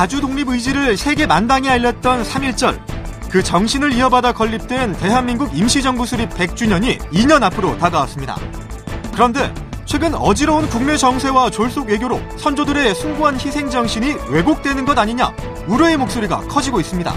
자주 0.00 0.22
독립 0.22 0.48
의지를 0.48 0.96
세계 0.96 1.26
만방에 1.26 1.68
알렸던 1.68 2.22
3.1절. 2.22 2.80
그 3.30 3.42
정신을 3.42 3.92
이어받아 3.92 4.32
건립된 4.32 4.94
대한민국 4.94 5.54
임시정부 5.54 6.06
수립 6.06 6.30
100주년이 6.30 6.98
2년 7.10 7.42
앞으로 7.42 7.76
다가왔습니다. 7.76 8.34
그런데 9.12 9.52
최근 9.84 10.14
어지러운 10.14 10.66
국내 10.70 10.96
정세와 10.96 11.50
졸속 11.50 11.88
외교로 11.88 12.18
선조들의 12.38 12.94
숭고한 12.94 13.38
희생 13.38 13.68
정신이 13.68 14.14
왜곡되는 14.30 14.86
것 14.86 14.96
아니냐 14.96 15.36
우려의 15.66 15.98
목소리가 15.98 16.48
커지고 16.48 16.80
있습니다. 16.80 17.12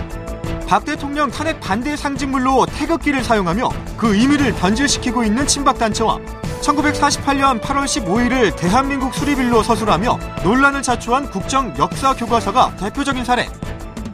박 0.74 0.84
대통령 0.86 1.30
탄핵 1.30 1.60
반대 1.60 1.96
상징물로 1.96 2.66
태극기를 2.66 3.24
사용하며 3.24 3.70
그 3.96 4.16
의미를 4.16 4.52
변질시키고 4.56 5.24
있는 5.24 5.46
친박단체와 5.46 6.18
1948년 6.64 7.62
8월 7.62 7.84
15일을 7.84 8.56
대한민국 8.56 9.14
수립일로 9.14 9.62
서술하며 9.62 10.18
논란을 10.44 10.82
자초한 10.82 11.30
국정 11.30 11.78
역사 11.78 12.16
교과서가 12.16 12.76
대표적인 12.78 13.24
사례. 13.24 13.48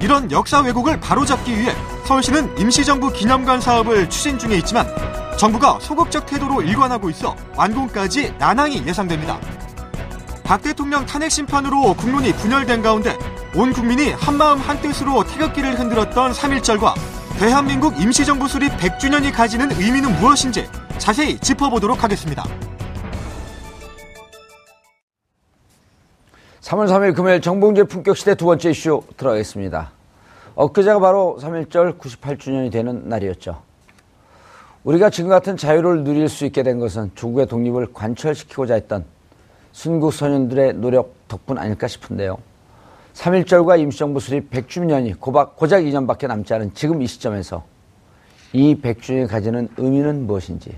이런 0.02 0.30
역사 0.32 0.60
왜곡을 0.60 1.00
바로잡기 1.00 1.58
위해 1.58 1.74
서울시는 2.06 2.58
임시정부 2.58 3.14
기념관 3.14 3.62
사업을 3.62 4.10
추진 4.10 4.38
중에 4.38 4.58
있지만 4.58 4.86
정부가 5.38 5.80
소극적 5.80 6.26
태도로 6.26 6.62
일관하고 6.62 7.10
있어 7.10 7.38
완공까지 7.56 8.34
난항이 8.38 8.86
예상됩니다. 8.86 9.40
박 10.44 10.62
대통령 10.62 11.06
탄핵 11.06 11.32
심판으로 11.32 11.94
국론이 11.94 12.34
분열된 12.34 12.82
가운데 12.82 13.18
온 13.56 13.74
국민이 13.74 14.12
한마음 14.12 14.60
한뜻으로 14.60 15.24
태극기를 15.24 15.80
흔들었던 15.80 16.34
3.1절과 16.34 16.94
대한민국 17.40 18.00
임시정부 18.00 18.48
수립 18.48 18.70
100주년이 18.78 19.34
가지는 19.34 19.72
의미는 19.72 20.16
무엇인지 20.20 20.68
자세히 21.00 21.40
짚어보도록 21.40 22.04
하겠습니다. 22.04 22.44
3월 26.62 26.88
3일 26.88 27.16
금요일 27.16 27.42
정봉재 27.42 27.86
품격시대 27.86 28.36
두 28.36 28.46
번째 28.46 28.70
이슈 28.70 29.02
들어가겠습니다. 29.18 29.92
엊그제가 30.54 31.00
바로 31.00 31.40
3.1절 31.42 31.98
98주년이 31.98 32.72
되는 32.72 33.10
날이었죠. 33.10 33.64
우리가 34.84 35.10
지금 35.10 35.32
같은 35.32 35.58
자유를 35.58 36.04
누릴 36.04 36.30
수 36.30 36.46
있게 36.46 36.62
된 36.62 36.78
것은 36.78 37.12
조국의 37.16 37.48
독립을 37.48 37.94
관철시키고자 37.94 38.76
했던 38.76 39.06
순국 39.72 40.14
선현들의 40.14 40.74
노력 40.74 41.16
덕분 41.28 41.58
아닐까 41.58 41.88
싶은데요. 41.88 42.49
3.1절과 43.20 43.78
임시정부 43.82 44.22
수립 44.22 44.50
100주년이 44.50 45.20
고박, 45.20 45.58
고작 45.58 45.82
2년밖에 45.82 46.28
남지 46.28 46.54
않은 46.54 46.74
지금 46.74 47.02
이 47.02 47.08
시점에서 47.08 47.66
이 48.54 48.76
100주년이 48.76 49.28
가지는 49.28 49.68
의미는 49.76 50.26
무엇인지 50.26 50.74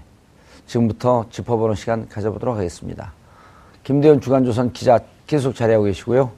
지금부터 0.66 1.28
짚어보는 1.30 1.76
시간 1.76 2.10
가져보도록 2.10 2.58
하겠습니다. 2.58 3.14
김대현 3.84 4.22
주간조선 4.22 4.74
기자 4.74 5.00
계속 5.28 5.54
자리하고 5.54 5.86
계시고요. 5.86 6.32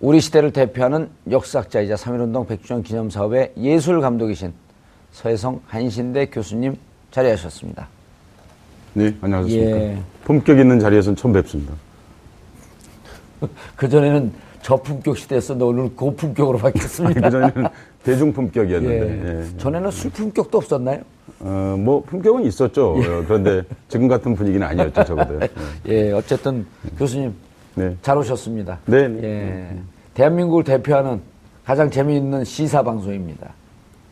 우리 0.00 0.20
시대를 0.20 0.52
대표하는 0.52 1.10
역사학자이자 1.28 1.96
3.1운동 1.96 2.46
100주년 2.46 2.84
기념사업의 2.84 3.54
예술 3.56 4.00
감독이신 4.00 4.52
서혜성 5.10 5.62
한신대 5.66 6.26
교수님 6.26 6.76
자리하셨습니다. 7.10 7.88
네, 8.92 9.16
안녕하십니까. 9.20 9.76
예. 9.78 9.98
품격 10.22 10.58
있는 10.60 10.78
자리에서는 10.78 11.16
처음 11.16 11.32
뵙습니다. 11.32 11.74
그전에는 13.74 14.45
저품격 14.66 15.16
시대였었는데 15.16 15.64
오늘 15.64 15.94
고품격으로 15.94 16.58
바뀌었습니다. 16.58 17.20
그전에는 17.20 17.68
대중품격이었는데. 18.02 19.24
예. 19.24 19.38
예. 19.38 19.58
전에는 19.58 19.92
술품격도 19.92 20.58
없었나요? 20.58 21.02
어, 21.38 21.76
뭐, 21.78 22.02
품격은 22.02 22.42
있었죠. 22.46 22.96
예. 22.98 23.24
그런데 23.26 23.62
지금 23.86 24.08
같은 24.08 24.34
분위기는 24.34 24.66
아니었죠, 24.66 25.04
적어도. 25.04 25.38
예, 25.86 26.10
어쨌든 26.10 26.66
교수님. 26.98 27.32
네. 27.76 27.96
잘 28.02 28.18
오셨습니다. 28.18 28.80
네. 28.86 29.06
네. 29.06 29.22
예. 29.22 29.78
대한민국을 30.14 30.64
대표하는 30.64 31.20
가장 31.64 31.88
재미있는 31.88 32.42
시사 32.42 32.82
방송입니다. 32.82 33.52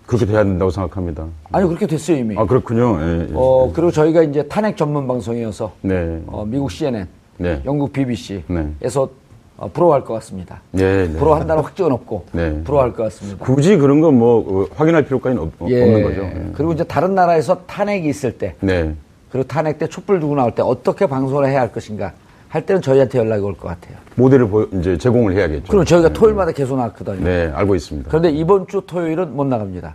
그렇게 0.06 0.24
돼야 0.24 0.44
된다고 0.44 0.70
생각합니다. 0.70 1.26
아니 1.50 1.66
그렇게 1.66 1.88
됐어요 1.88 2.18
이미. 2.18 2.36
아 2.38 2.44
그렇군요. 2.44 3.00
예, 3.00 3.20
예. 3.22 3.32
어 3.32 3.72
그리고 3.74 3.90
저희가 3.90 4.22
이제 4.22 4.46
탄핵 4.46 4.76
전문 4.76 5.08
방송이어서 5.08 5.72
네. 5.80 6.22
어, 6.26 6.44
미국 6.44 6.70
CNN, 6.70 7.08
네. 7.38 7.62
영국 7.64 7.92
BBC에서 7.92 8.42
네. 8.48 9.23
어, 9.56 9.68
부러워할 9.72 10.04
것 10.04 10.14
같습니다. 10.14 10.60
네, 10.72 11.06
네. 11.06 11.18
부러워한다는 11.18 11.62
확증은 11.62 11.92
없고 11.92 12.26
네. 12.32 12.60
부러워할 12.64 12.92
것 12.92 13.04
같습니다. 13.04 13.44
굳이 13.44 13.76
그런 13.76 14.00
건뭐 14.00 14.62
어, 14.62 14.66
확인할 14.74 15.04
필요까지는 15.04 15.42
없, 15.42 15.52
예. 15.70 15.80
없는 15.82 16.02
거죠. 16.02 16.22
예. 16.22 16.46
그리고 16.54 16.72
이제 16.72 16.82
다른 16.84 17.14
나라에서 17.14 17.62
탄핵이 17.66 18.08
있을 18.08 18.36
때, 18.36 18.56
네. 18.60 18.92
그리고 19.30 19.46
탄핵 19.46 19.78
때 19.78 19.86
촛불 19.86 20.18
두고 20.18 20.34
나올 20.34 20.52
때 20.54 20.62
어떻게 20.62 21.06
방송을 21.06 21.48
해야 21.48 21.60
할 21.60 21.70
것인가 21.72 22.12
할 22.48 22.66
때는 22.66 22.82
저희한테 22.82 23.18
연락이 23.18 23.42
올 23.42 23.54
것 23.54 23.68
같아요. 23.68 23.96
모델을 24.16 24.48
보, 24.48 24.62
이제 24.72 24.96
제공을 24.98 25.34
해야겠죠. 25.36 25.70
그럼 25.70 25.84
저희가 25.84 26.08
네. 26.08 26.14
토요일마다 26.14 26.52
계속 26.52 26.76
나왔거든요. 26.76 27.24
네, 27.24 27.50
알고 27.54 27.74
있습니다. 27.76 28.08
그런데 28.08 28.30
이번 28.30 28.66
주 28.66 28.82
토요일은 28.86 29.34
못 29.36 29.44
나갑니다. 29.44 29.94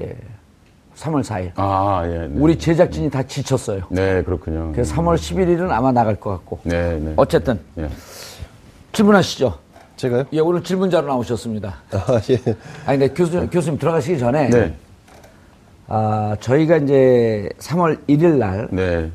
예. 0.00 0.16
3월 0.96 1.22
4일. 1.24 1.50
아, 1.56 2.02
예. 2.06 2.18
네. 2.28 2.30
우리 2.34 2.56
제작진이 2.58 3.10
다 3.10 3.22
지쳤어요. 3.22 3.82
네, 3.90 4.22
그렇군요. 4.22 4.70
그래서 4.72 4.94
3월 4.96 5.14
11일은 5.16 5.70
아마 5.70 5.90
나갈 5.90 6.16
것 6.16 6.30
같고. 6.30 6.60
네, 6.64 6.98
네. 7.00 7.12
어쨌든. 7.16 7.58
예. 7.78 7.88
질문하시죠. 8.92 9.58
제가요? 9.96 10.24
예, 10.32 10.40
오늘 10.40 10.62
질문자로 10.62 11.06
나오셨습니다. 11.06 11.76
아, 11.92 12.20
예. 12.30 12.38
아니, 12.86 12.98
근데 12.98 13.14
교수님, 13.14 13.50
교수님 13.50 13.78
들어가시기 13.78 14.18
전에. 14.18 14.48
네. 14.50 14.74
아, 15.88 16.36
저희가 16.40 16.78
이제 16.78 17.48
3월 17.58 17.98
1일 18.08 18.36
날. 18.36 18.68
네. 18.70 19.10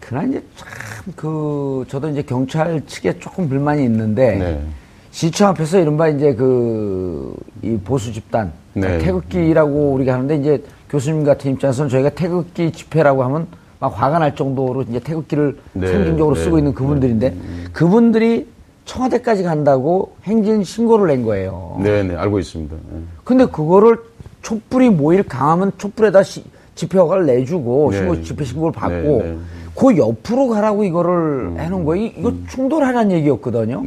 그날 0.00 0.28
이제 0.28 0.42
참, 0.56 0.68
그, 1.16 1.84
저도 1.88 2.08
이제 2.10 2.22
경찰 2.22 2.84
측에 2.86 3.18
조금 3.18 3.48
불만이 3.48 3.82
있는데. 3.84 4.36
네. 4.36 4.62
시청 5.10 5.48
앞에서 5.48 5.80
이른바 5.80 6.08
이제 6.08 6.34
그, 6.34 7.34
이 7.62 7.76
보수 7.78 8.12
집단. 8.12 8.52
네. 8.74 8.98
태극기라고 8.98 9.92
우리가 9.92 10.12
하는데 10.12 10.36
이제 10.36 10.62
교수님 10.90 11.24
같은 11.24 11.52
입장에서는 11.52 11.88
저희가 11.88 12.10
태극기 12.10 12.70
집회라고 12.70 13.24
하면 13.24 13.46
막 13.50 13.65
화가 13.88 14.18
날 14.18 14.34
정도로 14.34 14.82
이제 14.82 15.00
태극기를 15.00 15.56
네. 15.72 15.86
상징적으로 15.86 16.34
네. 16.36 16.42
쓰고 16.44 16.58
있는 16.58 16.74
그분들인데 16.74 17.30
네. 17.30 17.36
그분들이 17.72 18.46
청와대까지 18.84 19.42
간다고 19.42 20.14
행진 20.24 20.62
신고를 20.62 21.08
낸 21.08 21.24
거예요. 21.24 21.76
네, 21.82 22.02
네, 22.02 22.14
알고 22.14 22.38
있습니다. 22.38 22.74
네. 22.74 22.98
근데 23.24 23.46
그거를 23.46 23.98
촛불이 24.42 24.90
모일 24.90 25.24
강하면 25.24 25.72
촛불에다 25.76 26.22
시, 26.22 26.44
집회 26.76 26.98
허가를 26.98 27.26
내주고 27.26 27.88
네. 27.90 27.98
신고, 27.98 28.22
집회 28.22 28.44
신고를 28.44 28.72
받고 28.72 29.22
네, 29.22 29.36
그 29.74 29.96
옆으로 29.96 30.48
가라고 30.48 30.84
이거를 30.84 31.10
음, 31.10 31.58
해놓은 31.58 31.84
거예요. 31.84 32.06
이거 32.16 32.28
음. 32.28 32.46
충돌하라는 32.48 33.10
얘기였거든요. 33.12 33.82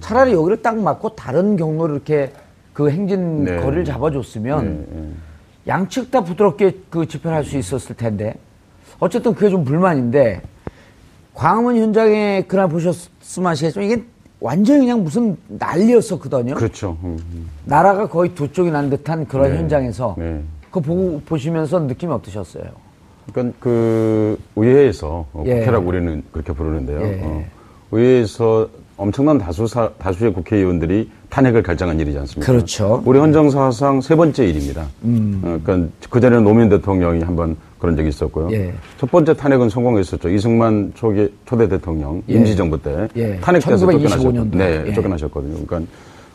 차라리 0.00 0.32
여기를 0.32 0.62
딱 0.62 0.76
맞고 0.76 1.10
다른 1.10 1.56
경로를 1.56 1.94
이렇게 1.94 2.32
그 2.72 2.90
행진 2.90 3.44
네. 3.44 3.56
거리를 3.60 3.84
잡아줬으면 3.84 4.64
네, 4.64 4.70
네. 5.00 5.08
양측 5.68 6.10
다 6.10 6.24
부드럽게 6.24 6.76
그 6.90 7.06
집회를 7.06 7.36
할 7.36 7.44
수 7.44 7.56
있었을 7.56 7.94
텐데 7.94 8.34
어쨌든 9.00 9.34
그게 9.34 9.48
좀 9.50 9.64
불만인데 9.64 10.42
광화문 11.34 11.76
현장에 11.76 12.44
그날 12.46 12.68
보셨으면 12.68 13.50
아시겠지만 13.50 13.90
이게 13.90 14.04
완전히 14.40 14.80
그냥 14.80 15.02
무슨 15.02 15.36
난리였었거든요. 15.48 16.54
그렇죠. 16.54 16.96
음, 17.02 17.18
음. 17.32 17.50
나라가 17.64 18.08
거의 18.08 18.34
두 18.34 18.52
쪽이 18.52 18.70
난 18.70 18.88
듯한 18.90 19.26
그런 19.26 19.52
네. 19.52 19.58
현장에서 19.58 20.14
네. 20.18 20.42
그거 20.66 20.80
보고 20.80 21.20
보시면서 21.26 21.80
느낌이 21.80 22.12
어떠셨어요? 22.12 22.64
그러니까 23.32 23.56
그 23.60 24.38
의회에서 24.56 25.26
어, 25.32 25.42
예. 25.46 25.60
국회라고 25.60 25.88
우리는 25.88 26.22
그렇게 26.32 26.52
부르는데요. 26.52 27.00
예. 27.02 27.20
어, 27.22 27.44
의회에서 27.92 28.68
엄청난 29.00 29.38
다수 29.38 29.66
사, 29.66 29.88
다수의 29.98 30.34
국회의원들이 30.34 31.08
탄핵을 31.30 31.62
결정한 31.62 31.98
일이지 31.98 32.18
않습니까? 32.18 32.52
그렇죠. 32.52 33.02
우리 33.06 33.18
헌정사상 33.18 34.02
세 34.02 34.14
번째 34.14 34.46
일입니다. 34.46 34.86
음. 35.04 35.40
어, 35.42 35.58
그러니까 35.62 35.88
그 36.10 36.20
전에는 36.20 36.44
노무현 36.44 36.68
대통령이 36.68 37.22
한번 37.22 37.56
그런 37.78 37.96
적이 37.96 38.10
있었고요. 38.10 38.50
예. 38.52 38.74
첫 38.98 39.10
번째 39.10 39.32
탄핵은 39.32 39.70
성공했었죠. 39.70 40.28
이승만 40.28 40.92
초기, 40.94 41.32
초대 41.46 41.66
대통령 41.66 42.22
예. 42.28 42.34
임시정부 42.34 42.82
때 42.82 43.08
예. 43.16 43.38
탄핵돼서 43.40 43.78
쫓겨나셨, 43.78 44.34
네, 44.50 44.84
예. 44.88 44.92
쫓겨나셨거든요. 44.92 45.64
그러니까 45.64 45.90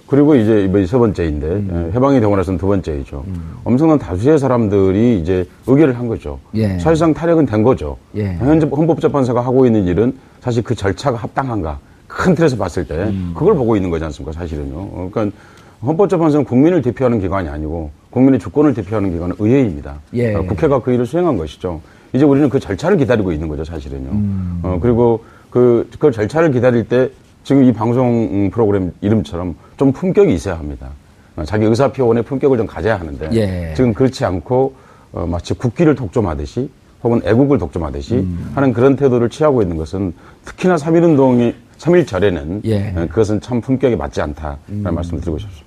그리고 0.08 0.34
이제 0.36 0.64
이번이 0.64 0.88
세 0.88 0.98
번째인데 0.98 1.48
음. 1.48 1.90
예, 1.92 1.96
해방이 1.96 2.20
되고 2.20 2.36
나서는 2.36 2.58
두 2.58 2.66
번째이죠. 2.66 3.26
음. 3.28 3.58
엄청난 3.64 4.00
다수의 4.00 4.40
사람들이 4.40 5.20
이제 5.20 5.48
의결을 5.68 6.00
한 6.00 6.08
거죠. 6.08 6.40
예. 6.56 6.80
사실상 6.80 7.14
탄핵은 7.14 7.46
된 7.46 7.62
거죠. 7.62 7.98
현재 8.16 8.66
헌법재판소가 8.66 9.42
하고 9.42 9.68
있는 9.68 9.86
일은 9.86 10.18
사실 10.40 10.64
그 10.64 10.74
절차가 10.74 11.18
합당한가 11.18 11.78
큰 12.16 12.34
틀에서 12.34 12.56
봤을 12.56 12.88
때 12.88 12.96
음. 12.96 13.34
그걸 13.36 13.56
보고 13.56 13.76
있는 13.76 13.90
거지 13.90 14.06
않습니까 14.06 14.32
사실은요. 14.32 14.74
어, 14.78 15.10
그러니까 15.12 15.38
헌법재판소는 15.84 16.46
국민을 16.46 16.82
대표하는 16.82 17.20
기관이 17.20 17.50
아니고 17.50 17.92
국민의 18.10 18.40
주권을 18.40 18.74
대표하는 18.74 19.12
기관은 19.12 19.36
의회입니다. 19.38 20.00
예. 20.14 20.34
어, 20.34 20.44
국회가 20.44 20.82
그 20.82 20.94
일을 20.94 21.06
수행한 21.06 21.36
것이죠. 21.36 21.82
이제 22.14 22.24
우리는 22.24 22.48
그 22.48 22.62
절차를 22.62 22.96
기다리고 22.98 23.34
있는 23.34 23.50
거죠 23.50 23.66
사실은요. 23.66 24.10
음. 24.12 24.60
어, 24.64 24.80
그리고 24.82 25.26
그, 25.50 25.90
그 26.00 26.10
절차를 26.10 26.52
기다릴 26.52 26.88
때 26.88 27.10
지금 27.44 27.66
이 27.66 27.74
방송 27.74 28.50
프로그램 28.50 28.94
이름처럼 29.02 29.56
좀 29.76 29.92
품격이 29.92 30.34
있어야 30.34 30.58
합니다. 30.58 30.88
어, 31.36 31.44
자기 31.44 31.66
의사표현의 31.66 32.24
품격을 32.24 32.58
좀 32.58 32.66
가져야 32.66 32.98
하는데 32.98 33.30
예. 33.34 33.74
지금 33.76 33.94
그렇지 33.94 34.24
않고 34.24 34.74
어, 35.12 35.28
마치 35.28 35.54
국기를 35.54 35.96
독점하듯이 35.96 36.70
혹은 37.04 37.22
애국을 37.26 37.58
독점하듯이 37.58 38.16
음. 38.16 38.52
하는 38.56 38.72
그런 38.72 38.96
태도를 38.96 39.30
취하고 39.30 39.62
있는 39.62 39.76
것은 39.76 40.14
특히나 40.46 40.78
3.1운동이 40.78 41.54
3일절에는 41.86 42.62
예. 42.66 42.94
그것은 43.10 43.40
참 43.42 43.62
품격에 43.62 43.96
맞지 43.96 44.22
않다라는 44.22 44.58
음. 44.70 44.84
말씀을 44.96 45.22
드리고 45.22 45.38
싶습니다. 45.38 45.66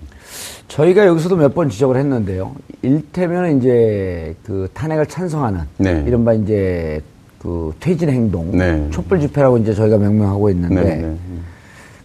저희가 0.68 1.06
여기서도 1.06 1.36
몇 1.36 1.54
번 1.54 1.70
지적을 1.70 1.96
했는데요. 1.96 2.54
일테면 2.82 3.58
이제 3.58 4.34
그 4.44 4.68
탄핵을 4.74 5.06
찬성하는 5.06 5.60
네. 5.78 6.04
이른바 6.06 6.32
이제 6.34 7.00
그 7.38 7.72
퇴진 7.80 8.10
행동, 8.10 8.50
네. 8.56 8.86
촛불 8.90 9.20
집회라고 9.20 9.58
이제 9.58 9.72
저희가 9.72 9.96
명명하고 9.96 10.50
있는데 10.50 10.82
네, 10.82 10.96
네. 10.96 11.16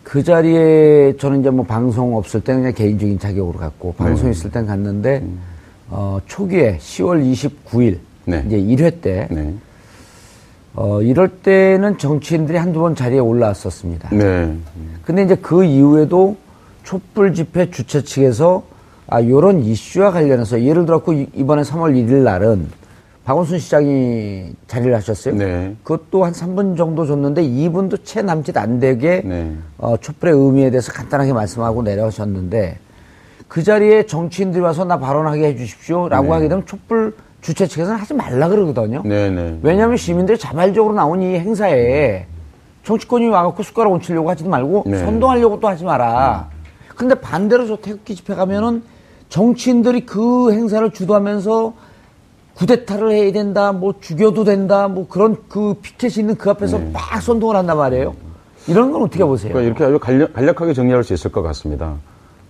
그 0.03 0.23
자리에 0.23 1.17
저는 1.17 1.41
이제 1.41 1.49
뭐 1.49 1.65
방송 1.65 2.15
없을 2.15 2.41
때는 2.41 2.61
그냥 2.61 2.73
개인적인 2.75 3.19
자격으로 3.19 3.57
갔고 3.57 3.93
방송 3.95 4.25
네. 4.25 4.31
있을 4.31 4.51
땐 4.51 4.65
갔는데 4.65 5.19
음. 5.23 5.39
어 5.89 6.19
초기에 6.27 6.77
10월 6.79 7.21
29일 7.33 7.97
이제 8.45 8.57
1회 8.57 9.01
때 9.01 9.27
어, 10.75 11.01
이럴 11.01 11.29
때는 11.29 11.97
정치인들이 11.97 12.57
한두 12.57 12.79
번 12.79 12.95
자리에 12.95 13.19
올라왔었습니다. 13.19 14.09
네. 14.11 14.55
근데 15.03 15.23
이제 15.23 15.35
그 15.35 15.63
이후에도 15.63 16.37
촛불 16.83 17.33
집회 17.33 17.69
주최 17.69 18.03
측에서 18.03 18.63
아, 19.07 19.21
요런 19.21 19.63
이슈와 19.63 20.11
관련해서 20.11 20.63
예를 20.63 20.85
들었고 20.85 21.13
이번에 21.13 21.61
3월 21.61 21.93
1일 21.93 22.23
날은 22.23 22.67
박원순 23.25 23.59
시장이 23.59 24.53
자리를 24.67 24.93
하셨어요. 24.95 25.35
네. 25.35 25.75
그것도 25.83 26.25
한 26.25 26.33
3분 26.33 26.75
정도 26.75 27.05
줬는데 27.05 27.43
2분도 27.43 28.03
채 28.03 28.21
남짓 28.21 28.57
안 28.57 28.79
되게 28.79 29.21
네. 29.23 29.55
어, 29.77 29.95
촛불의 29.97 30.35
의미에 30.35 30.71
대해서 30.71 30.91
간단하게 30.91 31.31
말씀하고 31.33 31.83
내려가셨는데 31.83 32.79
그 33.47 33.63
자리에 33.63 34.07
정치인들이 34.07 34.61
와서 34.61 34.83
나 34.83 34.97
발언하게 34.99 35.47
해주십시오 35.49 36.09
라고 36.09 36.27
네. 36.27 36.31
하게 36.31 36.47
되면 36.49 36.65
촛불 36.65 37.13
주최 37.43 37.67
측에서는 37.67 37.99
하지 37.99 38.13
말라 38.13 38.47
그러거든요. 38.47 39.03
네네. 39.03 39.29
네. 39.29 39.59
왜냐하면 39.61 39.97
시민들이 39.97 40.37
자발적으로 40.37 40.95
나온 40.95 41.21
이 41.21 41.37
행사에 41.37 42.25
정치권이 42.83 43.27
와갖고 43.27 43.61
숟가락 43.61 43.91
얹히려고 43.93 44.29
하지도 44.29 44.49
말고 44.49 44.83
네. 44.87 44.97
선동하려고 44.97 45.59
또 45.59 45.67
하지 45.67 45.83
마라. 45.83 46.49
근데 46.95 47.15
반대로 47.15 47.67
저 47.67 47.75
태극기 47.75 48.15
집회 48.15 48.33
가면은 48.33 48.83
정치인들이 49.29 50.05
그 50.05 50.53
행사를 50.53 50.89
주도하면서 50.89 51.73
구데타를 52.55 53.11
해야 53.11 53.31
된다, 53.31 53.71
뭐 53.71 53.95
죽여도 53.99 54.43
된다, 54.43 54.87
뭐 54.87 55.07
그런 55.07 55.37
그 55.49 55.75
피켓이 55.81 56.13
있는 56.19 56.35
그 56.35 56.49
앞에서 56.49 56.77
네. 56.77 56.91
막 56.93 57.21
선동을 57.21 57.55
한단 57.55 57.77
말이에요. 57.77 58.15
이런 58.67 58.91
건 58.91 59.01
어떻게 59.01 59.23
보세요? 59.25 59.51
그러니까 59.51 59.83
이렇게 59.83 59.83
아주 59.83 59.99
간략, 59.99 60.33
간략하게 60.33 60.73
정리할 60.73 61.03
수 61.03 61.13
있을 61.13 61.31
것 61.31 61.41
같습니다. 61.41 61.95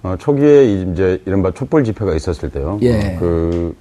어, 0.04 0.16
초기에 0.20 0.66
이제 0.66 1.22
이른바 1.26 1.52
촛불 1.52 1.84
집회가 1.84 2.14
있었을 2.14 2.52
때요. 2.52 2.78
예. 2.82 3.16
그 3.20 3.74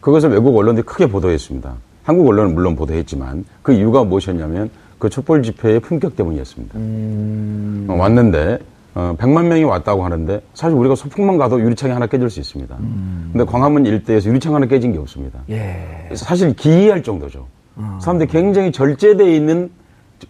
그것을 0.00 0.30
외국 0.30 0.56
언론들이 0.56 0.84
크게 0.84 1.06
보도했습니다. 1.06 1.74
한국 2.04 2.28
언론은 2.28 2.54
물론 2.54 2.76
보도했지만 2.76 3.44
그 3.62 3.72
이유가 3.72 4.04
무엇이었냐면 4.04 4.70
그 4.98 5.08
촛불 5.08 5.42
집회의 5.42 5.80
품격 5.80 6.16
때문이었습니다. 6.16 6.78
음... 6.78 7.86
어, 7.88 7.94
왔는데 7.94 8.58
어, 8.94 9.14
100만 9.18 9.46
명이 9.46 9.64
왔다고 9.64 10.04
하는데 10.04 10.42
사실 10.54 10.76
우리가 10.76 10.94
소풍만 10.94 11.38
가도 11.38 11.60
유리창이 11.60 11.92
하나 11.92 12.06
깨질 12.06 12.28
수 12.28 12.40
있습니다. 12.40 12.76
음... 12.80 13.30
근데 13.32 13.44
광화문 13.44 13.86
일대에서 13.86 14.28
유리창 14.28 14.54
하나 14.54 14.66
깨진 14.66 14.92
게 14.92 14.98
없습니다. 14.98 15.40
예... 15.50 16.08
사실 16.14 16.54
기이할 16.54 17.02
정도죠. 17.02 17.46
어... 17.76 17.98
사람들이 18.00 18.28
굉장히 18.28 18.72
절제되어 18.72 19.28
있는 19.28 19.70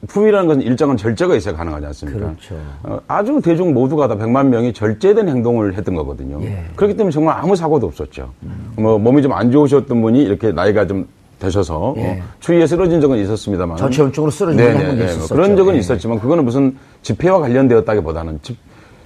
품이라는 0.09 0.47
것은 0.47 0.63
일정한 0.63 0.97
절제가 0.97 1.35
있어야 1.37 1.55
가능하지 1.55 1.87
않습니까? 1.87 2.19
그렇죠. 2.21 2.55
어, 2.83 2.99
아주 3.09 3.41
대중 3.43 3.75
모두가 3.75 4.09
다 4.09 4.17
100만 4.17 4.47
명이 4.47 4.73
절제된 4.73 5.29
행동을 5.29 5.75
했던 5.75 5.95
거거든요. 5.95 6.41
예. 6.43 6.65
그렇기 6.77 6.97
때문에 6.97 7.13
정말 7.13 7.37
아무 7.39 7.57
사고도 7.57 7.87
없었죠. 7.87 8.31
음. 8.43 8.73
뭐 8.77 8.99
몸이 8.99 9.23
좀 9.23 9.31
안 9.33 9.51
좋으셨던 9.51 10.03
분이 10.03 10.23
이렇게 10.23 10.53
나이가 10.53 10.87
좀 10.87 11.07
되셔서 11.39 11.95
예. 11.97 12.03
어, 12.03 12.17
추위에 12.41 12.67
쓰러진 12.67 13.01
적은 13.01 13.19
있었습니다만 13.19 13.77
전체적으로 13.79 14.31
쓰러진 14.31 14.59
적은 14.59 14.75
네, 14.79 14.95
네, 14.95 15.07
네. 15.07 15.17
뭐 15.17 15.27
그런 15.29 15.57
적은 15.57 15.75
예. 15.75 15.79
있었지만 15.79 16.21
그거는 16.21 16.45
무슨 16.45 16.77
집회와 17.03 17.39
관련되었다기보다는 17.41 18.41
집, 18.43 18.59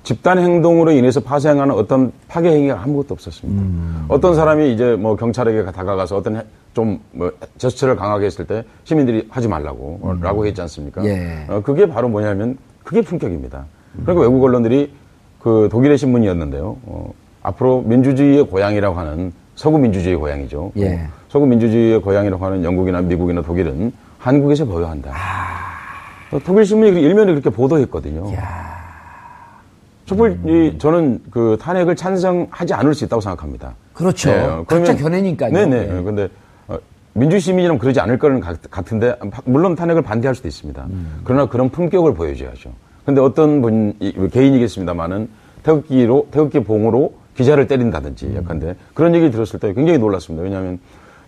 집단 0.05 0.39
행동으로 0.39 0.93
인해서 0.93 1.19
파생하는 1.21 1.75
어떤 1.75 2.13
파괴 2.29 2.51
행위가 2.51 2.83
아무것도 2.83 3.15
없었습니다. 3.15 3.63
음. 3.63 4.05
어떤 4.09 4.35
사람이 4.35 4.73
이제 4.73 4.95
뭐 4.97 5.17
경찰에게 5.17 5.65
다가가서 5.73 6.17
어떤 6.17 6.45
좀뭐 6.75 7.33
제스처를 7.57 7.97
강하게 7.97 8.27
했을 8.27 8.47
때 8.47 8.65
시민들이 8.85 9.27
하지 9.31 9.49
말라고 9.49 10.01
음. 10.05 10.21
라고 10.21 10.47
했지 10.47 10.61
않습니까? 10.61 11.05
예. 11.07 11.47
어, 11.49 11.63
그게 11.63 11.89
바로 11.89 12.09
뭐냐면 12.09 12.59
그게 12.85 13.01
품격입니다. 13.01 13.65
음. 13.95 14.03
그러니까 14.03 14.29
외국 14.29 14.45
언론들이 14.45 14.93
그 15.41 15.69
독일의 15.73 15.97
신문이었는데요. 15.97 16.77
어, 16.85 17.13
앞으로 17.43 17.83
민주주의의 17.87 18.47
고향이라고 18.47 18.99
하는 18.99 19.33
서구 19.55 19.79
민주주의의 19.79 20.19
고향이죠. 20.19 20.73
예. 20.77 20.95
어, 20.95 20.99
서구 21.29 21.47
민주주의의 21.47 22.03
고향이라고 22.03 22.45
하는 22.45 22.63
영국이나 22.63 23.01
미국이나 23.01 23.41
독일은 23.41 23.93
한국에서 24.19 24.67
보유한다. 24.67 25.13
아. 25.15 26.39
독일 26.45 26.65
신문이 26.65 27.01
일면에 27.01 27.33
그렇게 27.33 27.49
보도했거든요. 27.49 28.35
야. 28.35 28.74
촛불, 30.05 30.39
이, 30.47 30.77
저는 30.79 31.23
그 31.31 31.57
탄핵을 31.61 31.97
찬성하지 31.97 32.75
않을 32.75 32.95
수 32.95 33.05
있다고 33.05 33.21
생각합니다. 33.21 33.75
그렇죠. 33.93 34.31
네, 34.31 34.65
각자 34.67 34.97
견해니까요. 34.97 35.53
네네. 35.53 35.87
네. 35.87 36.03
근데 36.03 36.29
어, 36.69 36.77
민주시민이라면 37.15 37.79
그러지 37.79 38.01
않을 38.01 38.19
거는 38.19 38.41
같은데 38.41 39.17
물론 39.45 39.75
탄핵을 39.75 40.03
반대할 40.03 40.35
수도 40.35 40.49
있습니다. 40.49 40.85
음. 40.91 41.21
그러나 41.25 41.47
그런 41.47 41.71
품격을 41.71 42.15
보여줘야죠. 42.15 42.71
근데 43.07 43.21
어떤 43.21 43.63
분 43.63 43.95
개인이겠습니다만은 44.33 45.29
태극기로 45.63 46.29
태극기 46.31 46.61
봉으로 46.65 47.15
기자를 47.37 47.67
때린다든지 47.67 48.27
음. 48.27 48.37
약한데 48.37 48.77
그런 48.93 49.15
얘기 49.15 49.31
들었을 49.31 49.59
때 49.59 49.73
굉장히 49.73 49.99
놀랐습니다. 49.99 50.43
왜냐하면 50.43 50.79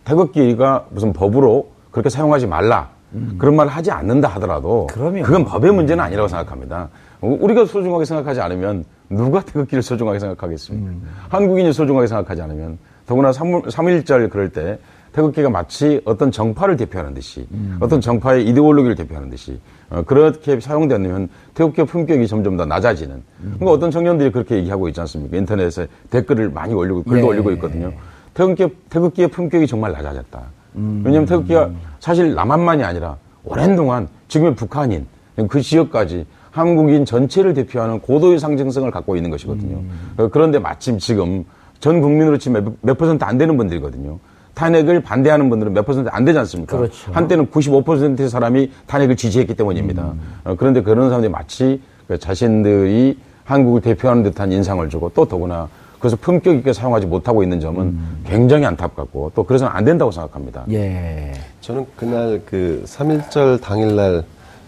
태극기가 0.05 0.87
무슨 0.91 1.13
법으로 1.13 1.71
그렇게 1.91 2.11
사용하지 2.11 2.47
말라 2.47 2.91
음. 3.15 3.37
그런 3.39 3.57
말을 3.57 3.73
하지 3.73 3.91
않는다 3.91 4.29
하더라도 4.29 4.87
그럼요. 4.89 5.23
그건 5.23 5.45
법의 5.45 5.73
문제는 5.73 6.03
아니라고 6.05 6.29
생각합니다. 6.29 6.89
우리가 7.21 7.65
소중하게 7.67 8.05
생각하지 8.05 8.41
않으면 8.41 8.85
누가 9.09 9.41
태극기를 9.41 9.83
소중하게 9.83 10.19
생각하겠습니까? 10.19 10.91
음. 10.91 11.03
한국인이 11.29 11.73
소중하게 11.73 12.07
생각하지 12.07 12.43
않으면 12.43 12.79
더구나 13.07 13.33
3, 13.33 13.63
3일절 13.63 14.31
그럴 14.31 14.51
때 14.51 14.79
태극기가 15.13 15.49
마치 15.49 16.03
어떤 16.05 16.31
정파를 16.31 16.77
대표하는 16.77 17.15
듯이 17.15 17.47
음. 17.53 17.79
어떤 17.81 18.01
정파의 18.01 18.47
이데올로기를 18.49 18.97
대표하는 18.97 19.31
듯이 19.31 19.59
어, 19.89 20.03
그렇게 20.03 20.61
사용되면 20.61 21.29
태극기 21.55 21.85
품격이 21.85 22.27
점점 22.27 22.57
더 22.57 22.67
낮아지는 22.67 23.15
음. 23.15 23.55
그러니까 23.55 23.71
어떤 23.71 23.91
청년들이 23.91 24.33
그렇게 24.33 24.57
얘기하고 24.57 24.89
있지 24.89 25.01
않습니까? 25.01 25.37
인터넷에 25.37 25.87
댓글을 26.11 26.51
많이 26.51 26.75
올리고 26.75 27.03
글도 27.05 27.27
예. 27.27 27.31
올리고 27.31 27.53
있거든요. 27.53 27.93
태극기, 28.35 28.69
태극기의 28.91 29.29
품격이 29.29 29.67
정말 29.67 29.93
낮아졌다. 29.93 30.43
음. 30.77 31.03
왜냐하면 31.05 31.27
태극기가 31.27 31.71
사실 31.99 32.35
남한만이 32.35 32.85
아니라 32.85 33.17
오랜 33.45 33.75
동안 33.75 34.09
지금의 34.29 34.55
북한인 34.55 35.07
그 35.49 35.63
지역까지 35.63 36.27
한국인 36.57 37.05
전체를 37.05 37.53
대표하는 37.53 38.01
고도의 38.01 38.39
상징성을 38.39 38.91
갖고 38.91 39.15
있는 39.15 39.31
것이거든요. 39.31 39.77
음. 39.77 40.29
그런데 40.33 40.59
마침 40.59 40.99
지금 40.99 41.45
전 41.81 42.01
국민으로 42.01 42.39
치면 42.39 42.65
몇, 42.65 42.73
몇 42.81 42.99
퍼센트 42.99 43.25
안 43.25 43.37
되는 43.37 43.59
분들이거든요. 43.59 44.19
탄핵을 44.55 45.03
반대하는 45.03 45.51
분들은 45.51 45.75
몇 45.75 45.85
퍼센트 45.85 46.09
안 46.11 46.25
되지 46.25 46.39
않습니까? 46.39 46.79
그렇죠. 46.79 47.13
한때는 47.13 47.49
95%의 47.49 48.31
사람이 48.31 48.73
탄핵을 48.87 49.17
지지했기 49.17 49.53
때문입니다. 49.53 50.03
음. 50.03 50.21
어, 50.45 50.55
그런데 50.57 50.81
그런 50.81 51.11
사람들이 51.11 51.31
마치 51.31 51.83
그 52.09 52.19
자신들이 52.19 53.19
한국을 53.45 53.83
대표하는 53.83 54.23
듯한 54.23 54.51
인상을 54.51 54.89
주고 54.89 55.11
또 55.15 55.29
더구나 55.29 55.69
그래서 55.99 56.17
품격 56.19 56.57
있게 56.57 56.73
사용하지 56.73 57.05
못하고 57.05 57.43
있는 57.43 57.61
점은 57.61 57.83
음. 57.83 58.25
굉장히 58.25 58.65
안타깝고 58.65 59.33
또 59.35 59.43
그래서는 59.43 59.71
안 59.75 59.85
된다고 59.85 60.11
생각합니다. 60.11 60.65
예. 60.71 61.35
저는 61.61 61.85
그날 61.97 62.41
그 62.47 62.83
3.1절 62.87 63.61
당일날 63.61 64.25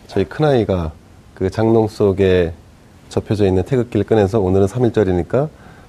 저희 0.07 0.27
큰아이가 0.27 0.93
그 1.39 1.51
장롱 1.51 1.87
속에 1.87 2.53
접혀져 3.09 3.47
있는 3.47 3.63
태극기를 3.63 4.05
꺼내서 4.05 4.41
오늘은 4.41 4.67
3일절이니까 4.67 5.49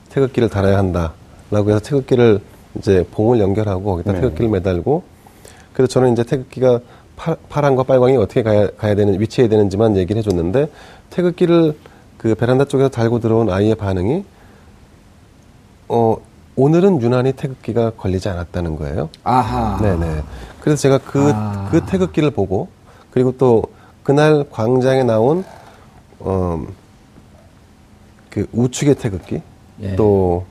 태극기를 0.10 0.48
달아야 0.48 0.78
한다 0.78 1.14
라고 1.50 1.72
해서 1.72 1.80
태극기를 1.80 2.40
이제 2.78 3.04
봉을 3.10 3.40
연결하고 3.40 3.84
거기다 3.84 4.12
네. 4.14 4.22
태극기를 4.22 4.48
매달고 4.52 5.02
그래서 5.74 5.92
저는 5.92 6.14
이제 6.14 6.24
태극기가 6.24 6.82
파, 7.16 7.36
파란과 7.50 7.82
빨강이 7.84 8.16
어떻게 8.18 8.44
가야, 8.44 8.70
가야 8.78 8.94
되는 8.94 9.20
위치해야 9.20 9.50
되는지만 9.50 9.98
얘기를 9.98 10.20
해줬는데 10.20 10.70
태극기를 11.10 11.76
그 12.20 12.36
베란다 12.36 12.66
쪽에서 12.66 12.90
달고 12.90 13.20
들어온 13.20 13.50
아이의 13.50 13.74
반응이 13.74 14.24
어 15.88 16.18
오늘은 16.58 17.02
유난히 17.02 17.34
태극기가 17.34 17.94
걸리지 17.98 18.30
않았다는 18.30 18.76
거예요. 18.76 19.10
아하. 19.24 19.82
네네. 19.82 20.22
그래서 20.62 20.80
제가 20.80 21.00
그, 21.00 21.32
아. 21.34 21.70
그 21.72 21.84
태극기를 21.88 22.30
보고 22.30 22.68
그리고 23.10 23.36
또 23.38 23.64
그날 24.10 24.44
광장에 24.50 25.04
나온 25.04 25.46
어, 26.18 26.66
그 28.32 28.48
우측의 28.52 28.96
태극기 28.96 29.40
예. 29.84 29.96
또 29.96 30.48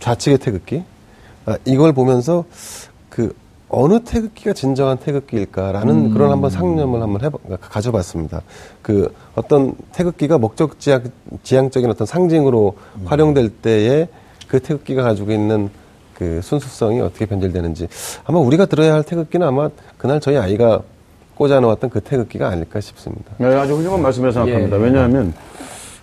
좌측의 0.00 0.38
태극기 0.38 0.82
아, 1.46 1.56
이걸 1.64 1.92
보면서 1.92 2.44
그 3.08 3.32
어느 3.68 4.00
태극기가 4.00 4.54
진정한 4.54 4.96
태극기일까라는 4.96 6.06
음. 6.06 6.10
그런 6.12 6.32
한번 6.32 6.50
상념을 6.50 7.00
한번 7.00 7.22
해 7.24 7.30
가져봤습니다. 7.60 8.42
그 8.82 9.14
어떤 9.36 9.76
태극기가 9.92 10.38
목적 10.38 10.80
지향, 10.80 11.04
지향 11.44 11.70
적인 11.70 11.90
어떤 11.90 12.08
상징으로 12.08 12.74
음. 12.96 13.06
활용될 13.06 13.50
때에 13.50 14.08
그 14.48 14.58
태극기가 14.58 15.04
가지고 15.04 15.30
있는 15.30 15.70
그 16.14 16.40
순수성이 16.42 17.00
어떻게 17.02 17.26
변질되는지 17.26 17.86
아마 18.24 18.40
우리가 18.40 18.66
들어야 18.66 18.94
할 18.94 19.04
태극기는 19.04 19.46
아마 19.46 19.70
그날 19.96 20.18
저희 20.18 20.36
아이가 20.36 20.82
꽂아놓았던 21.34 21.90
그 21.90 22.00
태극기가 22.00 22.48
아닐까 22.48 22.80
싶습니다. 22.80 23.32
네, 23.38 23.46
아주 23.46 23.74
훌륭한 23.74 24.02
말씀을 24.02 24.32
생각합니다. 24.32 24.76
예. 24.78 24.82
왜냐하면 24.82 25.34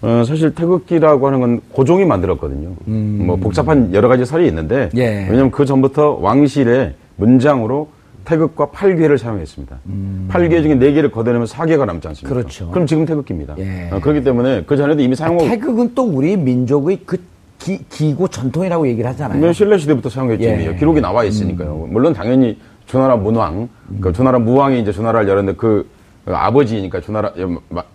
어, 0.02 0.24
사실 0.26 0.54
태극기라고 0.56 1.28
하는 1.28 1.40
건 1.40 1.62
고종이 1.72 2.06
만들었거든요. 2.06 2.70
음. 2.88 3.24
뭐 3.26 3.36
복잡한 3.36 3.94
여러 3.94 4.08
가지 4.08 4.26
설이 4.26 4.48
있는데 4.48 4.90
예. 4.96 5.26
왜냐하면 5.30 5.52
그 5.52 5.66
전부터 5.66 6.18
왕실의 6.22 6.96
문장으로 7.18 7.90
태극과 8.26 8.68
팔개를 8.72 9.18
사용했습니다. 9.18 9.80
음. 9.88 10.30
8개 10.32 10.62
중에 10.62 10.76
4개를 10.76 11.12
걷어내면 11.12 11.48
4개가 11.48 11.86
남지 11.86 12.08
않습니까? 12.10 12.36
그렇죠. 12.36 12.70
그럼 12.70 12.86
지금 12.88 13.06
태극기입니다. 13.06 13.56
예. 13.60 13.90
어, 13.92 14.00
그렇기 14.00 14.24
때문에 14.24 14.64
그 14.66 14.78
전에도 14.78 15.02
이미 15.02 15.16
사용하고. 15.16 15.46
아, 15.46 15.50
태극은 15.50 15.94
또 15.96 16.04
우리 16.04 16.36
민족의 16.38 17.00
그 17.06 17.18
기, 17.60 18.16
고 18.16 18.28
전통이라고 18.28 18.88
얘기를 18.88 19.08
하잖아요. 19.12 19.54
신라 19.54 19.78
시대부터 19.78 20.10
사용했죠. 20.10 20.44
예. 20.44 20.76
기록이 20.80 21.00
나와 21.00 21.24
있으니까요. 21.24 21.86
음. 21.88 21.94
물론 21.94 22.14
당연히 22.14 22.58
주나라 22.92 23.16
문왕, 23.16 23.70
음. 23.92 23.98
그 24.02 24.12
주나라 24.12 24.38
무왕이 24.38 24.82
이제 24.82 24.92
주나라를 24.92 25.30
열었는데 25.30 25.58
그, 25.58 25.88
그 26.26 26.36
아버지니까 26.36 27.00
주나라 27.00 27.32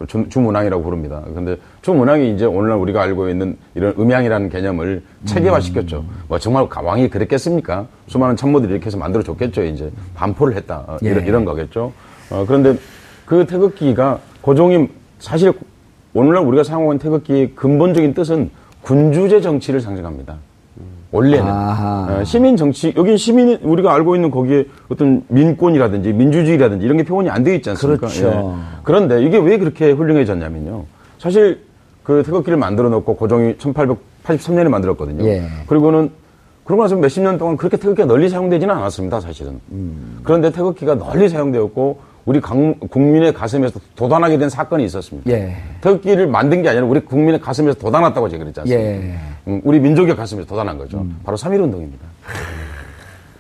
주, 0.07 0.27
주문왕이라고 0.31 0.83
부릅니다. 0.83 1.23
근데 1.35 1.59
주문왕이 1.83 2.33
이제 2.33 2.47
오늘날 2.47 2.79
우리가 2.79 3.03
알고 3.03 3.29
있는 3.29 3.59
이런 3.75 3.93
음양이라는 3.99 4.49
개념을 4.49 5.03
체계화시켰죠. 5.27 5.99
음. 5.99 6.09
뭐 6.29 6.39
정말 6.39 6.67
왕이 6.75 7.11
그랬겠습니까? 7.11 7.87
수많은 8.07 8.37
참모들이 8.37 8.73
이렇게 8.73 8.87
해서 8.87 8.97
만들어 8.97 9.23
줬겠죠. 9.23 9.65
이제 9.65 9.93
반포를 10.15 10.57
했다 10.57 10.85
어, 10.87 10.97
예. 11.05 11.11
이런, 11.11 11.27
이런 11.27 11.45
거겠죠. 11.45 11.93
어, 12.31 12.45
그런데 12.47 12.79
그 13.27 13.45
태극기가 13.47 14.21
고종이 14.41 14.89
사실 15.19 15.53
오늘날 16.15 16.43
우리가 16.47 16.65
사용하는 16.65 16.99
태극기의 16.99 17.55
근본적인 17.55 18.15
뜻은 18.15 18.51
군주제 18.81 19.43
정치를 19.43 19.83
상징합니다. 19.83 20.39
원래는 21.17 21.47
어, 21.51 22.25
시민 22.25 22.57
정치 22.57 22.93
여기 22.97 23.17
시민 23.17 23.59
우리가 23.63 23.95
알고 23.95 24.15
있는 24.15 24.31
거기에 24.31 24.67
어떤 24.89 25.23
민권이라든지 25.29 26.13
민주주의라든지 26.13 26.85
이런 26.85 26.97
게 26.99 27.05
표현이 27.05 27.31
안 27.31 27.43
되어 27.43 27.55
있지 27.55 27.71
않습니까? 27.71 28.07
그렇죠. 28.07 28.27
예. 28.29 28.81
그런데 28.83 29.23
이게 29.23 29.39
왜 29.39 29.59
그렇게 29.59 29.93
훌륭해졌냐면요. 29.93 30.85
사실 31.19 31.65
그 32.03 32.23
태극기를 32.25 32.57
만들어 32.59 32.89
놓고 32.89 33.17
고종이 33.17 33.55
1883년에 33.55 34.69
만들었거든요. 34.69 35.27
예. 35.27 35.47
그리고는 35.67 36.11
그러고 36.65 36.83
나서 36.83 36.97
몇십 36.97 37.23
년 37.23 37.39
동안 37.39 37.57
그렇게 37.57 37.77
태극기가 37.77 38.07
널리 38.07 38.29
사용되지는 38.29 38.75
않았습니다, 38.75 39.21
사실은. 39.21 39.61
음. 39.71 40.19
그런데 40.25 40.51
태극기가 40.51 40.97
널리 40.97 41.29
사용되었고 41.29 41.99
우리 42.27 42.41
강, 42.41 42.75
국민의 42.75 43.33
가슴에서 43.33 43.79
돋아나게 43.95 44.37
된 44.37 44.49
사건이 44.51 44.85
있었습니다. 44.85 45.31
예. 45.31 45.57
태극기를 45.81 46.27
만든 46.27 46.63
게 46.63 46.69
아니라 46.69 46.85
우리 46.85 47.01
국민의 47.01 47.41
가슴에서 47.41 47.79
돋아났다고 47.79 48.29
제가 48.29 48.43
그랬지 48.43 48.61
않습니까? 48.61 48.85
예. 48.85 49.15
음, 49.49 49.61
우리 49.65 49.79
민족의 49.81 50.17
가슴에서 50.17 50.47
돋아난 50.47 50.77
거죠. 50.79 50.99
음. 50.99 51.19
바로 51.25 51.37
3.1운동입니다. 51.37 52.07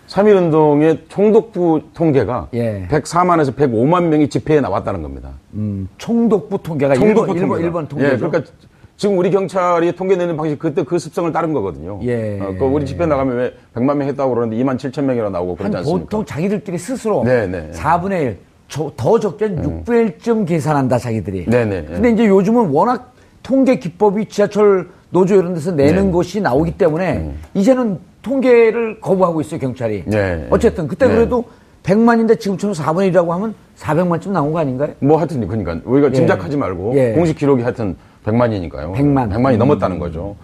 3.1운동의 0.08 1.00
총독부 1.08 1.82
통계가 1.92 2.48
예. 2.54 2.86
104만에서 2.90 3.54
105만 3.54 4.04
명이 4.04 4.28
집회에 4.28 4.60
나왔다는 4.60 5.02
겁니다. 5.02 5.30
음, 5.54 5.88
총독부 5.98 6.62
통계가 6.62 6.94
총독부 6.94 7.32
1번, 7.32 7.40
통계가. 7.40 7.54
1번, 7.56 7.72
1번 7.72 7.88
통계죠? 7.88 8.12
예, 8.14 8.16
그러니까 8.16 8.52
지금 8.96 9.18
우리 9.18 9.30
경찰이 9.30 9.94
통계 9.96 10.16
내는 10.16 10.36
방식 10.36 10.58
그때 10.58 10.84
그 10.84 10.98
습성을 10.98 11.30
따른 11.32 11.52
거거든요. 11.52 11.98
예. 12.04 12.38
어, 12.40 12.54
그 12.56 12.64
우리 12.64 12.86
집회 12.86 13.04
나가면 13.04 13.36
왜 13.36 13.52
100만 13.74 13.96
명 13.96 14.02
했다고 14.08 14.32
그러는데 14.32 14.62
2만 14.62 14.76
7천 14.76 15.02
명이나 15.02 15.28
나오고 15.28 15.56
그러지 15.56 15.76
않습니까? 15.78 16.04
보통 16.04 16.24
자기들끼리 16.24 16.78
스스로 16.78 17.24
네네. 17.24 17.72
4분의 17.72 18.22
1, 18.22 18.38
저, 18.68 18.92
더 18.96 19.18
적게는 19.18 19.64
음. 19.64 19.82
6분의 19.84 20.18
1쯤 20.18 20.46
계산한다 20.46 20.98
자기들이. 20.98 21.46
네네. 21.46 21.84
근데 21.86 22.10
이제 22.10 22.26
요즘은 22.26 22.70
워낙 22.70 23.12
통계 23.42 23.78
기법이 23.78 24.26
지하철 24.26 24.88
노조 25.10 25.36
이런 25.36 25.54
데서 25.54 25.72
내는 25.72 26.06
네. 26.06 26.12
것이 26.12 26.40
나오기 26.40 26.72
때문에 26.72 27.16
음. 27.18 27.38
이제는 27.54 27.98
통계를 28.22 29.00
거부하고 29.00 29.40
있어요 29.40 29.60
경찰이. 29.60 30.04
네. 30.06 30.46
어쨌든 30.50 30.88
그때 30.88 31.06
네. 31.06 31.14
그래도 31.14 31.44
100만인데 31.84 32.40
지금처럼 32.40 32.74
4분의 32.74 33.12
1이라고 33.12 33.28
하면 33.28 33.54
400만쯤 33.78 34.30
나온 34.30 34.52
거 34.52 34.58
아닌가요? 34.58 34.90
뭐 34.98 35.18
하여튼 35.18 35.46
그러니까 35.46 35.78
우리가 35.84 36.08
예. 36.08 36.12
짐작하지 36.12 36.56
말고 36.56 36.94
예. 36.96 37.12
공식 37.12 37.36
기록이 37.36 37.62
하여튼 37.62 37.96
100만이니까요. 38.24 38.92
100만. 38.94 39.30
100만이 39.30 39.54
음. 39.54 39.58
넘었다는 39.58 39.98
거죠. 40.00 40.34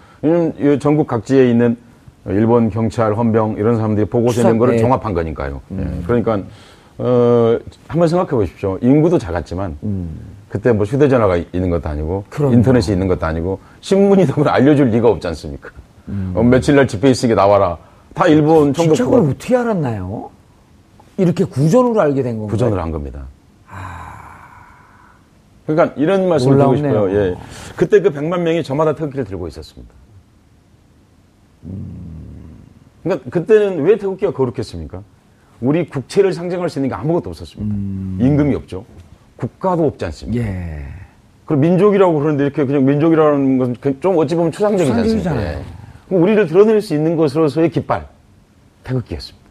전국 0.80 1.08
각지에 1.08 1.50
있는 1.50 1.76
일본 2.26 2.70
경찰, 2.70 3.14
헌병 3.14 3.56
이런 3.58 3.76
사람들이 3.76 4.06
보고서 4.06 4.46
낸 4.46 4.58
거를 4.58 4.74
예. 4.74 4.78
종합한 4.78 5.14
거니까요. 5.14 5.60
음. 5.72 5.98
예. 6.00 6.06
그러니까 6.06 6.40
어, 6.98 7.58
한번 7.88 8.06
생각해 8.06 8.30
보십시오. 8.30 8.78
인구도 8.80 9.18
작았지만, 9.18 9.76
음. 9.82 10.10
그때 10.52 10.70
뭐 10.70 10.84
휴대전화가 10.84 11.38
있는 11.54 11.70
것도 11.70 11.88
아니고, 11.88 12.24
그럼요. 12.28 12.52
인터넷이 12.52 12.92
있는 12.92 13.08
것도 13.08 13.24
아니고, 13.24 13.58
신문이 13.80 14.26
그걸 14.26 14.50
알려줄 14.50 14.90
리가 14.90 15.08
없지 15.08 15.26
않습니까? 15.28 15.70
음. 16.10 16.34
어, 16.36 16.42
며칠 16.42 16.76
날 16.76 16.86
집회 16.86 17.08
있으게 17.08 17.34
나와라. 17.34 17.78
다 18.12 18.26
일본 18.26 18.74
총독. 18.74 18.94
진짜 18.94 19.04
그걸 19.10 19.30
어떻게 19.30 19.56
알았나요? 19.56 20.30
이렇게 21.16 21.44
구전으로 21.44 21.98
알게 21.98 22.22
된 22.22 22.36
건가요? 22.36 22.48
구전을 22.48 22.82
한 22.82 22.92
겁니다. 22.92 23.24
그러니까 25.64 25.94
이런 25.96 26.28
말씀을 26.28 26.58
드리고 26.58 26.76
싶어요. 26.76 27.10
예. 27.12 27.34
그때 27.74 28.02
그 28.02 28.10
100만 28.10 28.40
명이 28.40 28.62
저마다 28.62 28.94
태극기를 28.94 29.24
들고 29.24 29.48
있었습니다. 29.48 29.94
음. 31.64 32.58
그러니까 33.02 33.30
그때는 33.30 33.84
왜 33.84 33.96
태극기가 33.96 34.32
거룩했습니까? 34.32 35.02
우리 35.62 35.88
국채를 35.88 36.34
상징할 36.34 36.68
수 36.68 36.78
있는 36.78 36.90
게 36.90 36.94
아무것도 36.94 37.30
없었습니다. 37.30 37.74
음. 37.74 38.18
임금이 38.20 38.54
없죠. 38.54 38.84
국가도 39.46 39.86
없지 39.86 40.04
않습니까? 40.04 40.44
예. 40.44 40.84
그리고 41.46 41.60
민족이라고 41.62 42.14
그러는데 42.18 42.44
이렇게 42.44 42.64
그냥 42.64 42.84
민족이라는 42.84 43.58
것은 43.58 43.76
그좀 43.80 44.16
어찌 44.16 44.36
보면 44.36 44.52
추상적이지 44.52 44.92
않습니까? 44.92 45.42
예. 45.42 45.58
우리를 46.10 46.46
드러낼 46.46 46.80
수 46.80 46.94
있는 46.94 47.16
것으로서의 47.16 47.70
깃발, 47.70 48.06
태극기였습니다. 48.84 49.42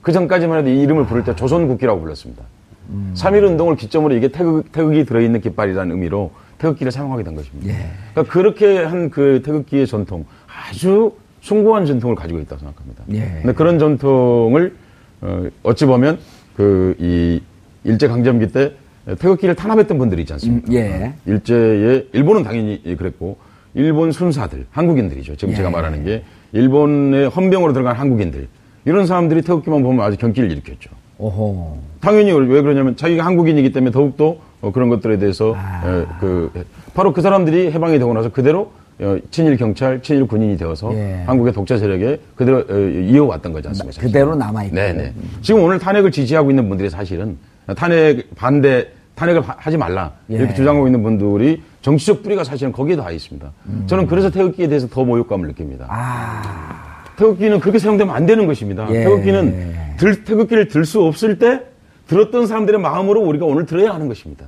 그 0.00 0.12
전까지만 0.12 0.60
해도 0.60 0.70
이 0.70 0.80
이름을 0.82 1.04
부를 1.06 1.24
때 1.24 1.34
조선국기라고 1.36 2.00
불렀습니다. 2.00 2.42
음. 2.90 3.12
3.1운동을 3.16 3.76
기점으로 3.76 4.14
이게 4.14 4.28
태극, 4.28 4.70
태극이 4.72 5.04
들어있는 5.04 5.40
깃발이라는 5.42 5.90
의미로 5.92 6.30
태극기를 6.58 6.90
사용하게 6.92 7.24
된 7.24 7.34
것입니다. 7.34 7.68
예. 7.68 7.90
그러니까 8.14 8.32
그렇게 8.32 8.78
한 8.78 9.10
그 9.10 9.42
태극기의 9.44 9.86
전통, 9.86 10.24
아주 10.46 11.12
숭고한 11.42 11.84
전통을 11.84 12.16
가지고 12.16 12.38
있다고 12.40 12.60
생각합니다. 12.60 13.04
예. 13.12 13.40
근데 13.42 13.52
그런 13.52 13.78
전통을 13.78 14.74
어, 15.20 15.44
어찌 15.62 15.84
보면 15.84 16.18
그 16.56 16.94
이 16.98 17.42
일제 17.84 18.08
강점기 18.08 18.48
때 18.48 18.72
태극기를 19.14 19.54
탄압했던 19.54 19.98
분들이 19.98 20.22
있지 20.22 20.32
않습니까? 20.32 20.68
음, 20.68 20.74
예. 20.74 21.12
일제에 21.26 22.06
일본은 22.12 22.42
당연히 22.42 22.82
그랬고 22.96 23.38
일본 23.74 24.10
순사들, 24.10 24.66
한국인들이죠. 24.70 25.36
지금 25.36 25.52
예. 25.52 25.56
제가 25.56 25.70
말하는 25.70 26.04
게 26.04 26.24
일본의 26.52 27.28
헌병으로 27.28 27.72
들어간 27.72 27.94
한국인들 27.94 28.48
이런 28.84 29.06
사람들이 29.06 29.42
태극기만 29.42 29.82
보면 29.82 30.04
아주 30.04 30.16
경기를 30.16 30.50
일으켰죠. 30.50 30.90
오호. 31.18 31.78
당연히 32.00 32.32
왜 32.32 32.62
그러냐면 32.62 32.96
자기가 32.96 33.24
한국인이기 33.24 33.72
때문에 33.72 33.90
더욱더 33.90 34.36
어, 34.60 34.72
그런 34.72 34.88
것들에 34.88 35.18
대해서 35.18 35.54
아. 35.56 35.82
에, 35.86 36.04
그 36.20 36.50
바로 36.94 37.12
그 37.12 37.20
사람들이 37.20 37.70
해방이 37.70 37.98
되고 37.98 38.12
나서 38.12 38.30
그대로 38.30 38.72
어, 38.98 39.18
친일 39.30 39.56
경찰, 39.56 40.02
친일 40.02 40.26
군인이 40.26 40.56
되어서 40.56 40.92
예. 40.94 41.22
한국의 41.26 41.52
독재 41.52 41.78
세력에 41.78 42.20
그대로 42.34 42.64
어, 42.68 42.76
이어왔던 42.76 43.52
거지 43.52 43.68
않습니까? 43.68 44.00
그대로 44.00 44.34
남아있고. 44.34 44.74
네네. 44.74 45.12
지금 45.42 45.62
오늘 45.62 45.78
탄핵을 45.78 46.10
지지하고 46.10 46.50
있는 46.50 46.68
분들이 46.68 46.88
사실은 46.88 47.36
탄핵 47.76 48.34
반대, 48.36 48.88
탄핵을 49.16 49.42
하지 49.44 49.76
말라. 49.76 50.12
예. 50.30 50.36
이렇게 50.36 50.54
주장하고 50.54 50.86
있는 50.86 51.02
분들이 51.02 51.62
정치적 51.82 52.22
뿌리가 52.22 52.44
사실은 52.44 52.70
거기에 52.70 52.96
다 52.96 53.10
있습니다. 53.10 53.50
음. 53.66 53.84
저는 53.86 54.06
그래서 54.06 54.30
태극기에 54.30 54.68
대해서 54.68 54.86
더 54.86 55.04
모욕감을 55.04 55.48
느낍니다. 55.48 55.86
아. 55.88 57.02
태극기는 57.16 57.58
그렇게 57.60 57.78
사용되면 57.78 58.14
안 58.14 58.26
되는 58.26 58.46
것입니다. 58.46 58.86
예. 58.90 59.04
태극기는 59.04 59.74
들, 59.96 60.24
태극기를 60.24 60.68
들 60.68 60.84
수 60.84 61.02
없을 61.02 61.38
때 61.38 61.62
들었던 62.06 62.46
사람들의 62.46 62.78
마음으로 62.80 63.22
우리가 63.22 63.46
오늘 63.46 63.64
들어야 63.66 63.92
하는 63.94 64.06
것입니다. 64.06 64.44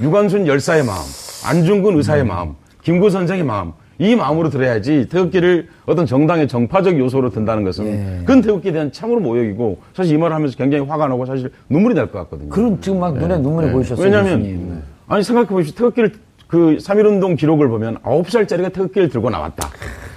유관순 0.00 0.46
열사의 0.46 0.84
마음, 0.84 1.00
안중근 1.46 1.96
의사의 1.96 2.22
음. 2.22 2.28
마음, 2.28 2.54
김구 2.82 3.08
선생의 3.10 3.42
마음 3.42 3.72
이 3.98 4.16
마음으로 4.16 4.50
들어야지 4.50 5.08
태극기를 5.08 5.68
어떤 5.86 6.04
정당의 6.06 6.48
정파적 6.48 6.98
요소로 6.98 7.30
든다는 7.30 7.62
것은 7.64 7.86
예. 7.86 8.18
그건 8.20 8.40
태극기에 8.40 8.72
대한 8.72 8.90
참으로 8.92 9.20
모욕이고 9.20 9.78
사실 9.94 10.14
이 10.14 10.18
말을 10.18 10.34
하면서 10.34 10.56
굉장히 10.56 10.84
화가 10.84 11.06
나고 11.08 11.26
사실 11.26 11.50
눈물이 11.68 11.94
날 11.94 12.08
것 12.08 12.18
같거든요. 12.20 12.48
그럼 12.48 12.80
지금 12.80 13.00
막 13.00 13.14
눈에 13.16 13.34
예. 13.34 13.38
눈물이 13.38 13.68
예. 13.68 13.72
보이셨어요. 13.72 14.04
왜냐하면 14.04 14.38
교수님. 14.40 14.82
아니 15.06 15.22
생각해 15.22 15.48
보십시오. 15.48 15.76
태극기를 15.76 16.12
그 16.48 16.76
3.1운동 16.80 17.36
기록을 17.38 17.68
보면 17.68 17.98
9살짜리가 17.98 18.72
태극기를 18.72 19.08
들고 19.08 19.30
나왔다. 19.30 19.68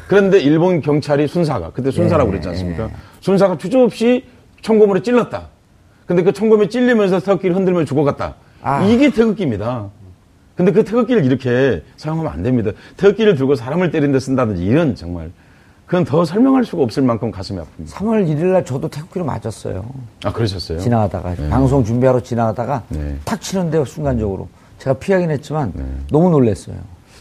그런데 0.07 0.39
일본 0.39 0.81
경찰이 0.81 1.27
순사가 1.27 1.71
그때 1.71 1.91
순사라고 1.91 2.29
예. 2.29 2.31
그랬지 2.31 2.49
않습니까? 2.49 2.89
순사가 3.19 3.57
주저없이 3.57 4.23
총검으로 4.61 5.01
찔렀다. 5.01 5.49
근데 6.05 6.23
그 6.23 6.31
총검에 6.31 6.67
찔리면서 6.69 7.19
태극기를 7.19 7.55
흔들며 7.55 7.85
죽어갔다. 7.85 8.35
아. 8.63 8.83
이게 8.85 9.11
태극기입니다. 9.11 9.89
근데 10.57 10.71
그 10.71 10.83
태극기를 10.83 11.23
이렇게 11.23 11.83
사용하면 11.97 12.31
안 12.31 12.41
됩니다. 12.41 12.71
태극기를 12.97 13.35
들고 13.35 13.55
사람을 13.55 13.91
때린 13.91 14.11
데 14.11 14.19
쓴다든지 14.19 14.65
이런 14.65 14.95
정말 14.95 15.29
그건 15.85 16.03
더 16.03 16.25
설명할 16.25 16.65
수가 16.65 16.81
없을 16.81 17.03
만큼 17.03 17.31
가슴이 17.31 17.59
아픕니다. 17.59 17.89
3월 17.91 18.27
1일 18.27 18.45
날 18.47 18.65
저도 18.65 18.89
태극기를 18.89 19.23
맞았어요. 19.23 19.85
아, 20.25 20.33
그러셨어요? 20.33 20.79
지나가다가 20.79 21.35
네. 21.35 21.47
방송 21.47 21.83
준비하러 21.85 22.21
지나가다가 22.21 22.83
네. 22.89 23.15
탁 23.23 23.39
치는데요, 23.39 23.85
순간적으로. 23.85 24.49
제가 24.79 24.95
피하긴 24.95 25.29
했지만 25.29 25.71
네. 25.75 25.83
너무 26.11 26.29
놀랐어요. 26.31 26.75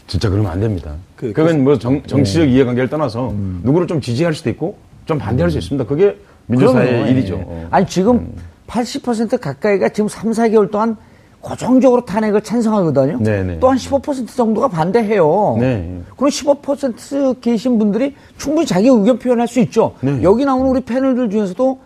진짜 0.07 0.29
그러면 0.29 0.51
안 0.51 0.59
됩니다. 0.59 0.95
그, 1.15 1.31
그건 1.31 1.63
뭐 1.63 1.77
정, 1.77 2.01
정치적 2.03 2.45
네. 2.45 2.53
이해관계를 2.53 2.89
떠나서 2.89 3.29
음. 3.29 3.61
누구를 3.63 3.87
좀 3.87 4.01
지지할 4.01 4.33
수도 4.33 4.49
있고 4.49 4.77
좀 5.05 5.19
반대할 5.19 5.49
음. 5.49 5.51
수 5.51 5.57
있습니다. 5.59 5.85
그게 5.85 6.17
민주사의 6.47 7.11
일이죠. 7.11 7.35
어. 7.45 7.67
아니 7.69 7.85
지금 7.85 8.17
음. 8.17 8.35
80% 8.67 9.39
가까이가 9.39 9.89
지금 9.89 10.09
3, 10.09 10.31
4개월 10.31 10.71
동안 10.71 10.97
고정적으로 11.41 12.03
탄핵을 12.03 12.41
찬성하거든요. 12.41 13.19
네네. 13.19 13.59
또한 13.59 13.77
15% 13.77 14.27
정도가 14.35 14.67
반대해요. 14.67 15.57
네. 15.59 16.01
그럼 16.15 16.29
15% 16.29 17.41
계신 17.41 17.77
분들이 17.77 18.15
충분히 18.37 18.65
자기 18.65 18.87
의견 18.87 19.17
표현할 19.19 19.47
수 19.47 19.59
있죠. 19.61 19.93
네. 20.01 20.21
여기 20.23 20.45
나오는 20.45 20.69
우리 20.69 20.81
패널들 20.81 21.29
중에서도 21.29 21.79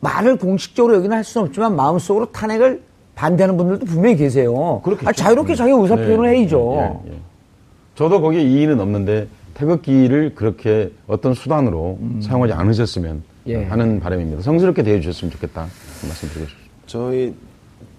말을 0.00 0.36
공식적으로 0.36 0.94
여기는 0.94 1.16
할 1.16 1.24
수는 1.24 1.48
없지만 1.48 1.74
마음속으로 1.74 2.26
탄핵을 2.26 2.82
반대하는 3.14 3.56
분들도 3.56 3.86
분명히 3.86 4.16
계세요. 4.16 4.82
아, 5.04 5.12
자유롭게 5.12 5.54
자기 5.54 5.72
의사 5.72 5.96
네. 5.96 6.06
표현을 6.06 6.36
해야죠. 6.36 7.00
예, 7.06 7.12
예. 7.12 7.16
저도 7.94 8.20
거기에 8.20 8.42
이의는 8.42 8.78
없는데 8.78 9.26
태극기를 9.54 10.34
그렇게 10.34 10.92
어떤 11.06 11.32
수단으로 11.32 11.98
음. 12.00 12.20
사용하지 12.22 12.52
않으셨으면 12.52 13.22
예. 13.46 13.64
하는 13.64 14.00
바람입니다. 14.00 14.42
성스럽게 14.42 14.82
대해주셨으면 14.82 15.32
좋겠다 15.32 15.62
말씀드리고 16.02 16.46
싶습니다. 16.46 16.70
저희 16.86 17.34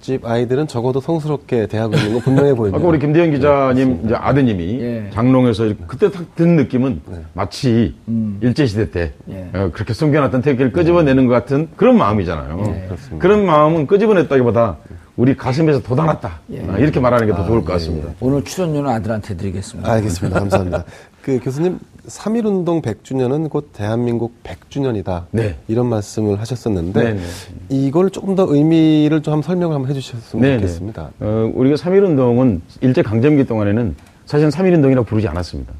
집 0.01 0.25
아이들은 0.25 0.67
적어도 0.67 1.01
성스럽게 1.01 1.67
대하고 1.67 1.95
있는 1.95 2.13
거 2.13 2.19
분명해 2.19 2.53
보입니다. 2.53 2.77
아까 2.77 2.87
우리 2.87 2.99
김대현 2.99 3.31
기자님 3.31 3.89
네, 3.89 4.01
이제 4.05 4.15
아드님이 4.15 4.79
예. 4.81 5.09
장롱에서 5.11 5.73
그때 5.87 6.11
탁든 6.11 6.55
느낌은 6.55 7.01
네. 7.09 7.17
마치 7.33 7.95
음. 8.07 8.37
일제시대 8.41 8.91
때 8.91 9.13
예. 9.29 9.49
어, 9.53 9.69
그렇게 9.73 9.93
숨겨놨던 9.93 10.41
태극기를 10.41 10.71
끄집어내는 10.71 11.27
것 11.27 11.33
같은 11.33 11.69
그런 11.75 11.97
마음이잖아요. 11.97 12.63
예. 12.67 13.17
그런 13.19 13.45
마음은 13.45 13.87
끄집어냈다기보다 13.87 14.77
우리 15.17 15.35
가슴에서 15.35 15.81
돋아났다. 15.81 16.41
예. 16.53 16.59
어, 16.59 16.77
이렇게 16.77 16.99
말하는 16.99 17.25
게더 17.25 17.41
아, 17.41 17.45
좋을 17.47 17.65
것 17.65 17.73
같습니다. 17.73 18.09
예, 18.09 18.13
오늘 18.19 18.43
출연료는 18.43 18.89
아들한테 18.89 19.35
드리겠습니다. 19.35 19.91
알겠습니다. 19.91 20.39
감사합니다. 20.39 20.85
그 21.27 21.41
교수님 21.43 21.77
3.1운동 22.07 22.81
100주년은 22.81 23.49
곧 23.49 23.71
대한민국 23.73 24.41
100주년이다. 24.43 25.25
네. 25.31 25.57
이런 25.67 25.87
말씀을 25.87 26.39
하셨었는데 26.39 27.03
네네. 27.03 27.19
네. 27.19 27.25
이걸 27.67 28.11
조금 28.11 28.35
더 28.35 28.45
의미를 28.47 29.21
좀 29.21 29.33
한번 29.33 29.45
설명을 29.45 29.75
한번 29.75 29.89
해주셨으면 29.89 30.41
네네. 30.41 30.55
네. 30.55 30.61
좋겠습니다. 30.61 31.11
어, 31.19 31.51
우리가 31.53 31.75
3.1운동은 31.75 32.61
일제 32.79 33.01
강점기 33.01 33.43
동안에는 33.43 33.97
사실은 34.25 34.51
3.1운동이라고 34.51 35.05
부르지 35.05 35.27
않았습니다. 35.27 35.73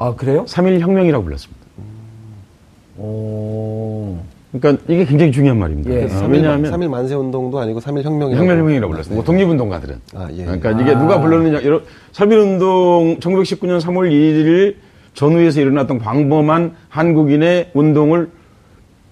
아 0.00 0.12
그래요? 0.16 0.44
3.1혁명이라고 0.46 1.22
불렀습니다. 1.22 1.60
음. 1.78 3.00
오. 3.00 4.18
그러니까 4.52 4.82
이게 4.88 5.04
굉장히 5.04 5.30
중요한 5.30 5.58
말입니다. 5.58 5.90
예. 5.90 6.06
3일, 6.06 6.30
왜냐하면 6.30 6.72
3일 6.72 6.88
만세 6.88 7.14
운동도 7.14 7.60
아니고 7.60 7.78
3일 7.80 8.02
혁명이라고 8.02 8.50
혁명이라고 8.50 8.90
불렀어요. 8.92 9.14
뭐 9.14 9.22
독립운동가들은. 9.24 10.00
아, 10.14 10.28
예. 10.32 10.44
그러니까 10.44 10.72
이게 10.72 10.94
누가 10.94 11.14
아. 11.16 11.20
불렀느냐. 11.20 11.60
3일 11.60 12.32
운동 12.42 13.18
1919년 13.20 13.80
3월 13.80 14.10
2일 14.10 14.76
전후에서 15.14 15.60
일어났던 15.60 15.98
광범한 15.98 16.74
한국인의 16.88 17.70
운동을 17.74 18.30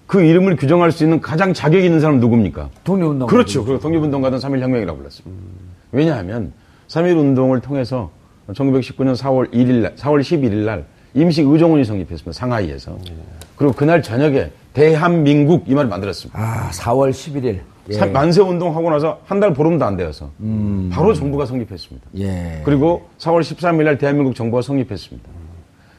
그 0.07 0.21
이름을 0.21 0.57
규정할 0.57 0.91
수 0.91 1.03
있는 1.03 1.21
가장 1.21 1.53
자격 1.53 1.83
있는 1.83 1.99
사람은 1.99 2.19
누굽니까? 2.19 2.69
독립운동. 2.83 3.27
그렇죠. 3.27 3.63
그 3.63 3.79
독립운동가든 3.79 4.39
3.1혁명이라고 4.39 4.97
불렀습니다. 4.97 5.29
음. 5.29 5.69
왜냐하면 5.91 6.51
3.1운동을 6.87 7.61
통해서 7.61 8.09
1919년 8.51 9.15
4월 9.15 9.53
1일 9.53 9.81
날, 9.81 9.95
4월 9.95 10.19
11일 10.21 10.65
날 10.65 10.85
임시 11.13 11.41
의정원이 11.41 11.83
성립했습니다. 11.85 12.31
상하이에서. 12.31 12.97
예. 13.09 13.13
그리고 13.55 13.73
그날 13.73 14.01
저녁에 14.01 14.51
대한민국 14.73 15.63
이 15.67 15.73
말을 15.73 15.89
만들었습니다. 15.89 16.39
아, 16.39 16.69
4월 16.71 17.09
11일. 17.11 17.59
예. 17.91 18.05
만세 18.05 18.41
운동하고 18.41 18.89
나서 18.91 19.19
한 19.25 19.39
달 19.39 19.53
보름도 19.53 19.83
안 19.83 19.97
되어서 19.97 20.29
음. 20.41 20.89
바로 20.93 21.13
정부가 21.13 21.45
성립했습니다. 21.47 22.07
예. 22.19 22.61
그리고 22.63 23.07
4월 23.17 23.41
13일 23.41 23.83
날 23.83 23.97
대한민국 23.97 24.35
정부가 24.35 24.61
성립했습니다. 24.61 25.27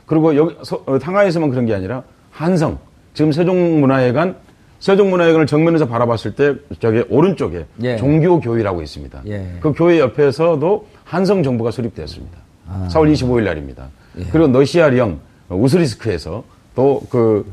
그리고 0.07 0.37
여기 0.37 0.57
서, 0.63 0.83
어, 0.87 0.99
상하이에서만 1.01 1.51
그런 1.51 1.67
게 1.67 1.75
아니라 1.75 2.03
한성 2.31 2.79
지금 3.15 3.33
세종문화회관 3.33 4.37
세종문화회관을 4.79 5.47
정면에서 5.47 5.87
바라봤을 5.89 6.35
때 6.37 6.55
저기 6.79 7.05
오른쪽에 7.11 7.67
예. 7.83 7.97
종교교회라고 7.97 8.83
있습니다. 8.83 9.23
예. 9.27 9.47
그 9.61 9.73
교회 9.73 9.99
옆에서도 9.99 10.87
한성 11.05 11.43
정부가 11.43 11.71
수립되었습니다. 11.73 12.39
아. 12.69 12.89
4월 12.93 13.13
25일 13.13 13.43
날입니다. 13.45 13.89
예. 14.19 14.25
그리고 14.31 14.49
너시아령 14.49 15.21
우스리스크에서 15.49 16.45
또그 16.75 17.47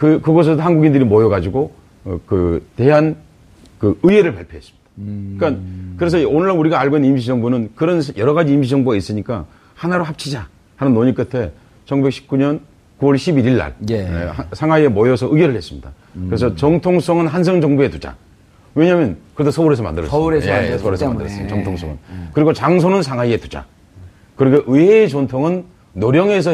그, 0.00 0.18
그곳에서 0.22 0.62
한국인들이 0.62 1.04
모여가지고, 1.04 1.72
어, 2.06 2.20
그, 2.24 2.66
대한 2.74 3.16
그 3.78 3.98
의회를 4.02 4.34
발표했습니다. 4.34 4.78
음. 4.96 5.36
그러니까, 5.38 5.62
그래서 5.98 6.26
오늘날 6.26 6.56
우리가 6.56 6.80
알고 6.80 6.96
있는 6.96 7.10
임시정부는 7.10 7.72
그런 7.74 8.02
여러 8.16 8.32
가지 8.32 8.50
임시정부가 8.50 8.96
있으니까 8.96 9.44
하나로 9.74 10.04
합치자 10.04 10.48
하는 10.76 10.94
논의 10.94 11.14
끝에 11.14 11.52
1919년 11.86 12.60
9월 12.98 13.14
11일 13.14 13.58
날 13.58 13.74
예. 13.90 14.02
네, 14.04 14.30
상하이에 14.52 14.88
모여서 14.88 15.28
의결을 15.30 15.54
했습니다. 15.54 15.90
음. 16.16 16.26
그래서 16.28 16.54
정통성은 16.54 17.26
한성 17.26 17.60
정부에 17.60 17.90
두자. 17.90 18.16
왜냐하면 18.74 19.18
그래도 19.34 19.50
서울에서 19.50 19.82
만들었어요. 19.82 20.10
서울에서 20.10 20.48
예. 20.48 20.78
서울에서 20.78 21.08
만들었어요. 21.08 21.48
정통성은. 21.48 21.94
예. 21.94 22.28
그리고 22.32 22.54
장소는 22.54 23.02
상하이에 23.02 23.36
두자. 23.36 23.66
그리고 24.40 24.62
의회의 24.72 25.06
전통은 25.10 25.66
노령에서 25.92 26.52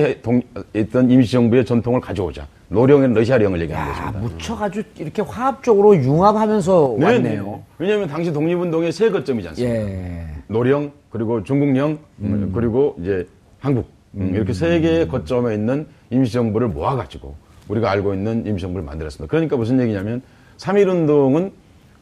했던 0.74 1.08
임시정부의 1.08 1.64
전통을 1.64 2.00
가져오자. 2.00 2.48
노령은 2.66 3.12
러시아령을 3.14 3.60
얘기하는 3.60 3.88
야, 3.88 3.94
것입니다. 3.94 4.18
묻혀가지고 4.18 4.88
이렇게 4.98 5.22
화합적으로 5.22 5.94
융합하면서 5.94 6.96
네, 6.98 7.04
왔네요. 7.04 7.44
네. 7.44 7.62
왜냐하면 7.78 8.08
당시 8.08 8.32
독립운동의 8.32 8.90
세 8.90 9.08
거점이지 9.08 9.50
않습니까? 9.50 9.78
예. 9.78 10.26
노령, 10.48 10.90
그리고 11.10 11.44
중국령, 11.44 12.00
음. 12.22 12.50
그리고 12.52 12.96
이제 13.00 13.24
한국. 13.60 13.88
음. 14.16 14.34
이렇게 14.34 14.52
세 14.52 14.80
개의 14.80 15.06
거점에 15.06 15.54
있는 15.54 15.86
임시정부를 16.10 16.66
모아가지고 16.66 17.36
우리가 17.68 17.88
알고 17.88 18.14
있는 18.14 18.44
임시정부를 18.46 18.84
만들었습니다. 18.84 19.30
그러니까 19.30 19.56
무슨 19.56 19.80
얘기냐면 19.80 20.22
3.1운동은 20.56 21.52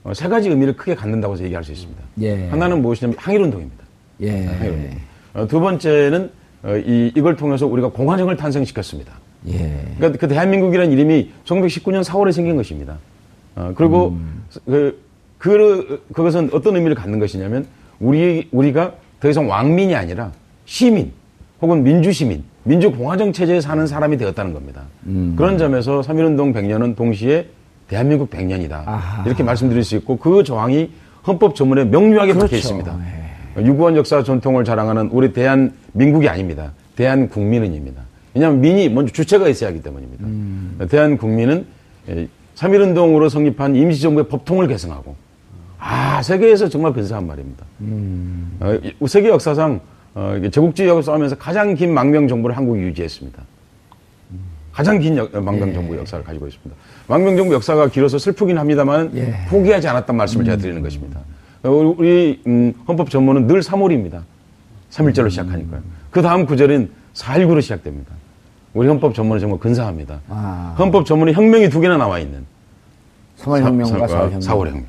어, 0.04 0.14
세 0.14 0.28
가지 0.28 0.48
의미를 0.48 0.78
크게 0.78 0.94
갖는다고 0.94 1.34
해서 1.34 1.44
얘기할 1.44 1.62
수 1.62 1.72
있습니다. 1.72 2.02
예. 2.22 2.48
하나는 2.48 2.80
무엇이냐면 2.80 3.18
항일운동입니다. 3.18 3.84
예. 4.22 4.46
항일운동. 4.46 5.13
어, 5.34 5.46
두 5.46 5.60
번째는 5.60 6.30
어, 6.62 6.76
이, 6.76 7.12
이걸 7.14 7.36
통해서 7.36 7.66
우리가 7.66 7.88
공화정을 7.88 8.36
탄생시켰습니다. 8.36 9.12
예. 9.48 9.82
그러니까 9.96 10.18
그 10.18 10.28
대한민국이라는 10.28 10.92
이름이 10.92 11.30
1919년 11.44 12.02
4월에 12.02 12.32
생긴 12.32 12.56
것입니다. 12.56 12.98
어, 13.56 13.72
그리고 13.76 14.08
음. 14.08 14.44
그, 14.64 15.02
그, 15.38 16.04
그것은 16.12 16.50
어떤 16.52 16.76
의미를 16.76 16.94
갖는 16.94 17.18
것이냐면 17.18 17.66
우리, 18.00 18.48
우리가 18.50 18.94
더 19.20 19.28
이상 19.28 19.48
왕민이 19.48 19.94
아니라 19.94 20.32
시민 20.64 21.12
혹은 21.60 21.82
민주시민, 21.82 22.44
민주공화정 22.64 23.32
체제에 23.32 23.60
사는 23.60 23.86
사람이 23.86 24.16
되었다는 24.16 24.52
겁니다. 24.54 24.82
음. 25.06 25.34
그런 25.36 25.58
점에서 25.58 26.00
3.1운동 26.00 26.54
100년은 26.54 26.96
동시에 26.96 27.48
대한민국 27.88 28.30
100년이다. 28.30 28.82
아하. 28.86 29.22
이렇게 29.26 29.42
말씀드릴 29.42 29.84
수 29.84 29.96
있고 29.96 30.16
그 30.16 30.42
조항이 30.42 30.90
헌법 31.26 31.54
조문에 31.54 31.84
명료하게 31.84 32.32
그렇죠. 32.32 32.46
박혀 32.46 32.56
있습니다. 32.56 32.96
네. 32.98 33.23
유구한 33.58 33.96
역사 33.96 34.22
전통을 34.22 34.64
자랑하는 34.64 35.10
우리 35.12 35.32
대한민국이 35.32 36.28
아닙니다. 36.28 36.72
대한국민은입니다. 36.96 38.02
왜냐하면 38.34 38.60
민이 38.60 38.88
먼저 38.88 39.12
주체가 39.12 39.48
있어야 39.48 39.70
하기 39.70 39.82
때문입니다. 39.82 40.24
음. 40.24 40.86
대한국민은 40.90 41.66
3.1운동으로 42.56 43.28
성립한 43.28 43.76
임시정부의 43.76 44.28
법통을 44.28 44.66
개성하고 44.68 45.14
아 45.78 46.22
세계에서 46.22 46.68
정말 46.68 46.92
근사한 46.92 47.26
말입니다. 47.26 47.64
음. 47.80 48.56
어, 48.60 49.06
세계 49.06 49.28
역사상 49.28 49.80
어, 50.14 50.40
제국주의하고 50.50 51.02
싸우면서 51.02 51.36
가장 51.36 51.74
긴 51.74 51.92
망명 51.92 52.28
정부를 52.28 52.56
한국이 52.56 52.80
유지했습니다. 52.80 53.42
가장 54.72 54.98
긴 54.98 55.16
역, 55.16 55.30
망명 55.32 55.68
예. 55.68 55.72
정부 55.72 55.96
역사를 55.96 56.24
가지고 56.24 56.48
있습니다. 56.48 56.74
망명 57.06 57.36
정부 57.36 57.54
역사가 57.54 57.88
길어서 57.88 58.18
슬프긴 58.18 58.58
합니다만 58.58 59.12
예. 59.14 59.46
포기하지 59.48 59.86
않았단 59.86 60.16
말씀을 60.16 60.42
음. 60.42 60.46
제가 60.46 60.56
드리는 60.56 60.82
것입니다. 60.82 61.20
어, 61.64 61.70
우리 61.70 62.40
음, 62.46 62.74
헌법 62.86 63.10
전문은 63.10 63.46
늘 63.46 63.60
3월입니다. 63.60 64.22
3일절로 64.90 65.30
시작하니까요. 65.30 65.80
그 66.10 66.22
다음 66.22 66.46
구절은 66.46 66.90
4.19로 67.14 67.62
시작됩니다. 67.62 68.12
우리 68.74 68.86
헌법 68.88 69.14
전문은 69.14 69.40
정말 69.40 69.58
근사합니다. 69.58 70.20
아. 70.28 70.74
헌법 70.78 71.06
전문에 71.06 71.32
혁명이 71.32 71.70
두 71.70 71.80
개나 71.80 71.96
나와 71.96 72.18
있는. 72.18 72.44
3월 73.38 73.62
혁명과 73.62 74.06
4월 74.06 74.22
혁명. 74.24 74.40
4월 74.40 74.66
혁명. 74.66 74.84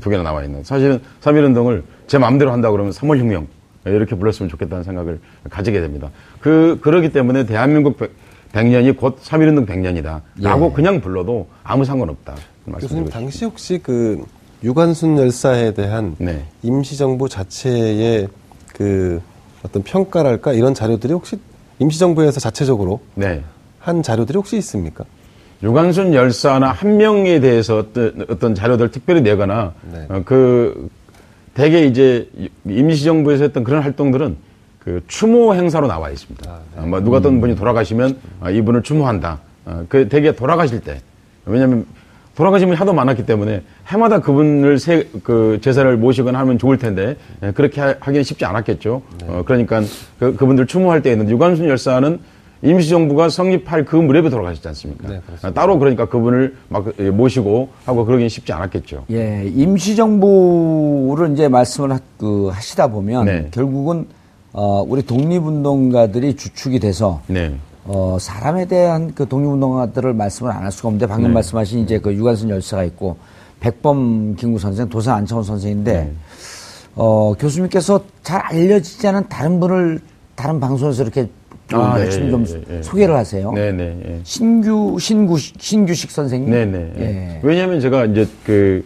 두 0.00 0.10
개나 0.10 0.22
나와 0.22 0.44
있는. 0.44 0.62
사실은 0.62 1.00
3.1운동을 1.20 1.82
제 2.06 2.18
마음대로 2.18 2.52
한다 2.52 2.70
그러면 2.70 2.92
3월 2.92 3.18
혁명. 3.18 3.46
이렇게 3.84 4.14
불렀으면 4.14 4.48
좋겠다는 4.48 4.84
생각을 4.84 5.18
가지게 5.50 5.80
됩니다. 5.80 6.10
그, 6.40 6.78
그러기 6.82 7.10
때문에 7.10 7.46
대한민국 7.46 7.98
100, 8.52 8.66
년이곧 8.68 9.20
3.1운동 9.20 9.66
100년이다. 9.66 10.20
라고 10.40 10.68
예. 10.70 10.72
그냥 10.72 11.00
불러도 11.00 11.48
아무 11.64 11.84
상관없다. 11.84 12.36
교수님, 12.78 13.08
당시 13.08 13.44
혹시 13.44 13.80
그 13.82 14.24
유관순 14.64 15.18
열사에 15.18 15.74
대한 15.74 16.14
네. 16.18 16.44
임시정부 16.62 17.28
자체의 17.28 18.28
그 18.72 19.20
어떤 19.64 19.82
평가랄까 19.82 20.52
이런 20.52 20.74
자료들이 20.74 21.12
혹시 21.12 21.38
임시정부에서 21.78 22.38
자체적으로 22.40 23.00
네. 23.14 23.42
한 23.80 24.02
자료들이 24.02 24.36
혹시 24.36 24.56
있습니까? 24.58 25.04
유관순 25.62 26.14
열사나 26.14 26.72
한 26.72 26.96
명에 26.96 27.40
대해서 27.40 27.78
어떤, 27.78 28.24
어떤 28.28 28.54
자료들 28.54 28.90
특별히 28.90 29.20
내거나 29.20 29.72
네. 29.92 30.06
어, 30.08 30.22
그 30.24 30.88
대개 31.54 31.84
이제 31.84 32.28
임시정부에서 32.66 33.44
했던 33.44 33.64
그런 33.64 33.82
활동들은 33.82 34.36
그 34.78 35.02
추모 35.06 35.54
행사로 35.54 35.86
나와 35.86 36.10
있습니다. 36.10 36.50
아, 36.50 36.60
네. 36.76 36.82
어, 36.82 36.86
뭐 36.86 37.00
누가 37.00 37.18
어떤 37.18 37.40
분이 37.40 37.56
돌아가시면 37.56 38.18
아, 38.40 38.50
이분을 38.50 38.82
추모한다. 38.82 39.40
어, 39.64 39.84
그 39.88 40.08
대개 40.08 40.34
돌아가실 40.34 40.80
때 40.80 41.00
왜냐하면 41.44 41.86
돌아가신 42.34 42.68
분이 42.68 42.76
하도 42.76 42.92
많았기 42.92 43.26
때문에 43.26 43.62
해마다 43.86 44.20
그분을 44.20 44.78
세, 44.78 45.08
그 45.22 45.58
제사를 45.62 45.96
모시거나 45.96 46.38
하면 46.40 46.58
좋을 46.58 46.78
텐데 46.78 47.16
예, 47.42 47.50
그렇게 47.52 47.80
하, 47.80 47.94
기는 47.94 48.22
쉽지 48.22 48.44
않았겠죠. 48.44 49.02
네. 49.20 49.26
어, 49.28 49.42
그러니까 49.44 49.82
그, 50.18 50.34
그분들 50.36 50.66
추모할 50.66 51.02
때에는 51.02 51.28
유관순 51.28 51.68
열사는 51.68 52.18
임시정부가 52.62 53.28
성립할 53.28 53.84
그 53.84 53.96
무렵에 53.96 54.30
돌아가셨지 54.30 54.68
않습니까? 54.68 55.08
네, 55.08 55.20
따로 55.52 55.78
그러니까 55.78 56.06
그분을 56.06 56.54
막 56.68 56.86
예, 57.00 57.10
모시고 57.10 57.68
하고 57.84 58.04
그러기는 58.04 58.28
쉽지 58.28 58.52
않았겠죠. 58.52 59.04
예, 59.10 59.44
임시정부를 59.54 61.32
이제 61.32 61.48
말씀을 61.48 61.92
하, 61.92 61.98
그, 62.16 62.48
하시다 62.52 62.88
보면 62.88 63.24
네. 63.26 63.48
결국은 63.50 64.06
어, 64.52 64.84
우리 64.86 65.02
독립운동가들이 65.02 66.36
주축이 66.36 66.78
돼서 66.78 67.22
네. 67.26 67.52
어, 67.84 68.16
사람에 68.20 68.66
대한 68.66 69.12
그 69.14 69.26
독립운동가들을 69.26 70.12
말씀을 70.14 70.52
안 70.52 70.62
할 70.64 70.70
수가 70.72 70.88
없는데 70.88 71.06
방금 71.06 71.28
네. 71.30 71.34
말씀하신 71.34 71.80
이제 71.80 71.98
그 71.98 72.12
유관순 72.14 72.50
열사가 72.50 72.84
있고 72.84 73.16
백범 73.60 74.36
김구 74.36 74.58
선생, 74.58 74.88
도산 74.88 75.16
안창호 75.18 75.42
선생인데 75.42 75.92
네. 75.92 76.12
어, 76.94 77.32
교수님께서 77.38 78.04
잘 78.22 78.40
알려지지 78.40 79.06
않은 79.08 79.28
다른 79.28 79.58
분을 79.60 80.00
다른 80.34 80.60
방송에서 80.60 81.02
이렇게 81.02 81.28
아, 81.72 81.98
예, 81.98 82.10
좀, 82.10 82.30
좀 82.30 82.64
예, 82.70 82.76
예, 82.78 82.82
소개를 82.82 83.16
하세요. 83.16 83.50
네네. 83.52 84.00
예. 84.06 84.20
신규 84.24 84.98
신구 85.00 85.38
신규식 85.38 86.10
선생님. 86.10 86.50
네네. 86.50 86.92
예. 86.98 87.40
왜냐하면 87.42 87.80
제가 87.80 88.04
이제 88.06 88.28
그 88.44 88.84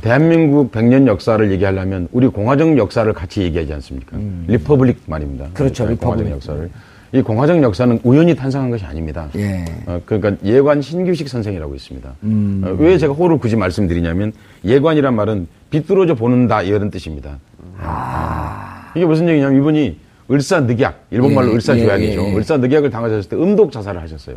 대한민국 0.00 0.72
100년 0.72 1.06
역사를 1.06 1.50
얘기하려면 1.52 2.08
우리 2.12 2.26
공화정 2.28 2.78
역사를 2.78 3.12
같이 3.12 3.42
얘기하지 3.42 3.74
않습니까? 3.74 4.16
음. 4.16 4.44
Republic 4.48 5.02
말입니다. 5.06 5.48
그렇죠. 5.52 5.84
Republic. 5.86 6.00
공화정 6.00 6.30
역사를. 6.30 6.70
이 7.14 7.20
공화정 7.20 7.62
역사는 7.62 8.00
우연히 8.04 8.34
탄생한 8.34 8.70
것이 8.70 8.86
아닙니다. 8.86 9.28
예. 9.36 9.66
어, 9.84 10.00
그러니까 10.06 10.34
예관 10.44 10.80
신규식 10.80 11.28
선생이라고 11.28 11.74
있습니다. 11.74 12.14
음. 12.22 12.62
어, 12.64 12.76
왜 12.78 12.96
제가 12.96 13.12
호를 13.12 13.36
굳이 13.36 13.54
말씀드리냐면 13.54 14.32
예관이란 14.64 15.14
말은 15.14 15.46
비뚤어져 15.68 16.14
보는다 16.14 16.62
이런 16.62 16.90
뜻입니다. 16.90 17.38
아. 17.78 18.90
이게 18.96 19.04
무슨 19.04 19.28
얘기냐면 19.28 19.58
이분이 19.58 19.98
을사늑약 20.30 21.08
일본말로 21.10 21.50
예. 21.50 21.54
을사조약이죠. 21.56 22.22
예. 22.22 22.32
예. 22.32 22.36
을사늑약을 22.36 22.88
당하셨을 22.88 23.28
때 23.28 23.36
음독 23.36 23.72
자살을 23.72 24.00
하셨어요. 24.00 24.36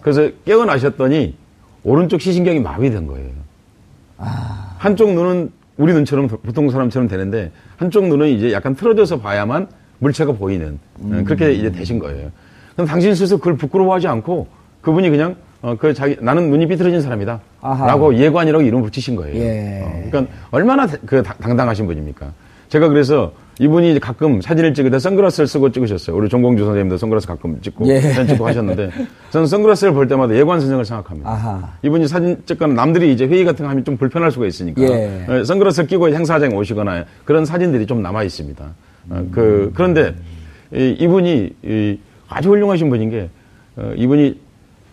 그래서 0.00 0.30
깨어나셨더니 0.44 1.34
오른쪽 1.82 2.20
시신경이 2.20 2.60
마비된 2.60 3.08
거예요. 3.08 3.30
아. 4.18 4.76
한쪽 4.78 5.12
눈은 5.12 5.50
우리 5.76 5.92
눈처럼 5.92 6.28
보통 6.28 6.70
사람처럼 6.70 7.08
되는데 7.08 7.50
한쪽 7.76 8.06
눈은 8.06 8.28
이제 8.28 8.52
약간 8.52 8.76
틀어져서 8.76 9.18
봐야만 9.18 9.66
물체가 9.98 10.32
보이는 10.32 10.78
음. 11.00 11.24
그렇게 11.24 11.52
이제 11.52 11.70
되신 11.70 11.98
거예요. 11.98 12.30
그럼 12.74 12.86
당신 12.86 13.14
스스로 13.14 13.38
그걸 13.38 13.56
부끄러워하지 13.56 14.08
않고 14.08 14.46
그분이 14.82 15.10
그냥 15.10 15.36
어, 15.62 15.74
그 15.78 15.94
자기 15.94 16.16
나는 16.20 16.50
눈이 16.50 16.68
삐뚤어진 16.68 17.00
사람이다. 17.00 17.40
아하. 17.62 17.86
라고 17.86 18.14
예관이라고 18.14 18.62
이름을 18.62 18.84
붙이신 18.84 19.16
거예요. 19.16 19.36
예. 19.36 19.82
어, 19.82 20.02
그러니까 20.10 20.32
얼마나 20.50 20.86
그 20.86 21.22
당당하신 21.22 21.86
분입니까? 21.86 22.32
제가 22.68 22.88
그래서 22.88 23.32
이분이 23.58 23.98
가끔 24.00 24.40
사진을 24.40 24.74
찍을 24.74 24.90
때 24.90 24.98
선글라스를 24.98 25.46
쓰고 25.46 25.72
찍으셨어요. 25.72 26.14
우리 26.14 26.28
종공주 26.28 26.64
선생님도 26.64 26.98
선글라스 26.98 27.26
가끔 27.26 27.58
찍고 27.62 27.86
예. 27.88 28.00
사진 28.00 28.28
찍고 28.28 28.46
하셨는데 28.46 28.90
저는 29.30 29.46
선글라스를 29.46 29.94
볼 29.94 30.08
때마다 30.08 30.34
예관 30.34 30.60
선생을 30.60 30.84
생각합니다. 30.84 31.30
아하. 31.30 31.72
이분이 31.82 32.06
사진 32.06 32.42
찍거나 32.44 32.74
남들이 32.74 33.12
이제 33.12 33.26
회의 33.26 33.44
같은 33.44 33.64
거 33.64 33.70
하면 33.70 33.84
좀 33.84 33.96
불편할 33.96 34.30
수가 34.30 34.46
있으니까 34.46 34.82
예. 34.82 35.24
어, 35.26 35.44
선글라스를 35.44 35.86
끼고 35.86 36.08
행사장에 36.10 36.54
오시거나 36.54 37.06
그런 37.24 37.46
사진들이 37.46 37.86
좀 37.86 38.02
남아 38.02 38.24
있습니다. 38.24 38.64
어, 39.10 39.26
그, 39.30 39.72
그런데 39.74 40.14
이, 40.72 40.96
이분이 40.98 41.50
이, 41.64 41.98
아주 42.28 42.50
훌륭하신 42.50 42.90
분인 42.90 43.10
게 43.10 43.28
어, 43.76 43.92
이분이 43.96 44.40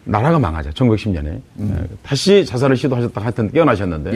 나라가 0.05 0.37
망하자 0.37 0.71
1910년에 0.71 1.39
음. 1.59 1.77
어, 1.77 1.95
다시 2.03 2.45
자살을 2.45 2.75
시도하셨다가 2.75 3.25
하여튼 3.25 3.49
깨어나셨는데 3.51 4.13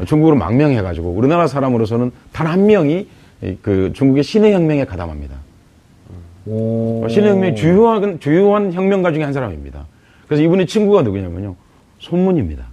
예. 0.00 0.04
중국으로 0.04 0.36
망명해가지고 0.36 1.10
우리나라 1.10 1.46
사람으로서는 1.46 2.10
단 2.32 2.46
한 2.46 2.66
명이 2.66 3.06
그 3.60 3.92
중국의 3.92 4.22
신의 4.24 4.52
혁명에 4.54 4.84
가담합니다. 4.86 5.36
오. 6.46 7.04
어, 7.04 7.08
신의 7.08 7.30
혁명이 7.30 7.54
주요한 7.56 8.18
주요한 8.18 8.72
혁명가 8.72 9.12
중에 9.12 9.24
한 9.24 9.32
사람입니다. 9.32 9.84
그래서 10.26 10.42
이분의 10.42 10.66
친구가 10.66 11.02
누구냐면요 11.02 11.54
손문입니다. 11.98 12.64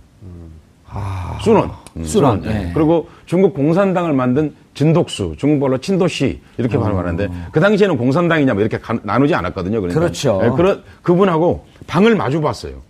아. 0.88 1.40
순원. 1.42 1.72
음, 1.98 2.04
순원. 2.06 2.44
예. 2.46 2.50
네. 2.50 2.72
그리고 2.74 3.10
중국 3.26 3.54
공산당을 3.56 4.14
만든 4.14 4.54
진독수, 4.74 5.36
중국말로 5.38 5.78
친도시 5.78 6.42
이렇게 6.58 6.78
어. 6.78 6.80
발음하는데 6.80 7.30
그 7.52 7.60
당시에는 7.60 7.98
공산당이냐 7.98 8.54
뭐 8.54 8.62
이렇게 8.62 8.78
가, 8.78 8.98
나누지 9.04 9.36
않았거든요. 9.36 9.82
그러니까. 9.82 10.00
그렇죠. 10.00 10.40
네, 10.42 10.50
그런 10.56 10.84
그분하고 11.02 11.66
방을 11.88 12.16
마주 12.16 12.42
봤어요. 12.42 12.82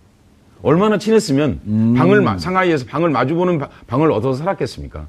얼마나 0.62 0.98
친했으면 0.98 1.60
음. 1.66 1.94
방을 1.96 2.38
상하이에서 2.38 2.86
방을 2.86 3.10
마주보는 3.10 3.60
방을 3.86 4.10
얻어서 4.10 4.38
살았겠습니까? 4.38 5.06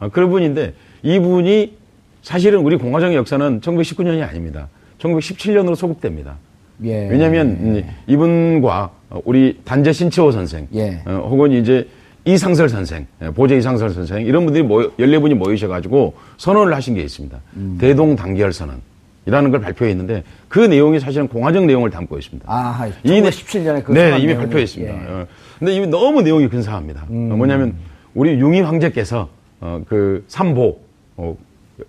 아, 0.00 0.08
그런 0.08 0.30
분인데 0.30 0.74
이분이 1.02 1.76
사실은 2.22 2.60
우리 2.60 2.76
공화정의 2.76 3.16
역사는 3.16 3.60
1919년이 3.60 4.28
아닙니다. 4.28 4.68
1917년으로 4.98 5.76
소급됩니다. 5.76 6.36
예. 6.84 7.08
왜냐하면 7.08 7.84
이분과 8.06 8.90
우리 9.24 9.60
단재 9.64 9.92
신채호 9.92 10.30
선생, 10.32 10.68
예. 10.74 11.00
어, 11.06 11.26
혹은 11.28 11.52
이제 11.52 11.88
이상설 12.28 12.68
선생, 12.68 13.06
예, 13.22 13.30
보제 13.30 13.56
이상설 13.56 13.90
선생 13.90 14.26
이런 14.26 14.44
분들이 14.44 14.62
모여, 14.62 14.90
14분이 14.98 15.34
모이셔가지고 15.34 16.14
선언을 16.36 16.74
하신 16.74 16.94
게 16.94 17.00
있습니다. 17.00 17.40
음. 17.56 17.78
대동 17.80 18.16
단결 18.16 18.52
선언. 18.52 18.82
이라는 19.24 19.50
걸 19.50 19.60
발표했는데 19.60 20.24
그 20.48 20.58
내용이 20.58 21.00
사실은 21.00 21.28
공화정 21.28 21.66
내용을 21.66 21.90
담고 21.90 22.18
있습니다. 22.18 22.46
아, 22.48 22.90
1917년에 23.04 23.84
그 23.84 23.92
네, 23.92 24.18
이미 24.18 24.34
발표했습니다. 24.34 24.94
예. 24.94 24.98
어, 25.06 25.26
근데 25.58 25.74
이미 25.74 25.86
너무 25.86 26.22
내용이 26.22 26.48
근사합니다. 26.48 27.06
음. 27.10 27.30
어, 27.32 27.36
뭐냐면 27.36 27.74
우리 28.14 28.32
융희 28.32 28.62
황제께서 28.62 29.28
어, 29.60 29.82
그 29.86 30.24
삼보 30.28 30.78
어, 31.16 31.36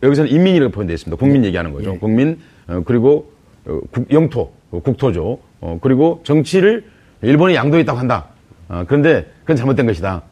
여기서는 0.04 0.32
인민이라고 0.32 0.71
표현되어 0.71 0.93
있습니다. 0.95 1.17
국민 1.17 1.43
예. 1.43 1.47
얘기하는 1.47 1.71
거죠. 1.71 1.93
예. 1.93 1.97
국민 1.97 2.39
어, 2.67 2.82
그리고 2.86 3.32
어, 3.65 3.80
국, 3.91 4.12
영토 4.12 4.52
어, 4.71 4.82
국토죠. 4.82 5.39
어, 5.62 5.80
그리고 5.82 6.21
정치를 6.23 6.86
일본이 7.21 7.56
양도했다고 7.56 7.97
한다. 7.97 8.28
어, 8.67 8.84
그런데 8.88 9.32
그건 9.41 9.56
잘못된 9.56 9.86
것이다. 9.86 10.23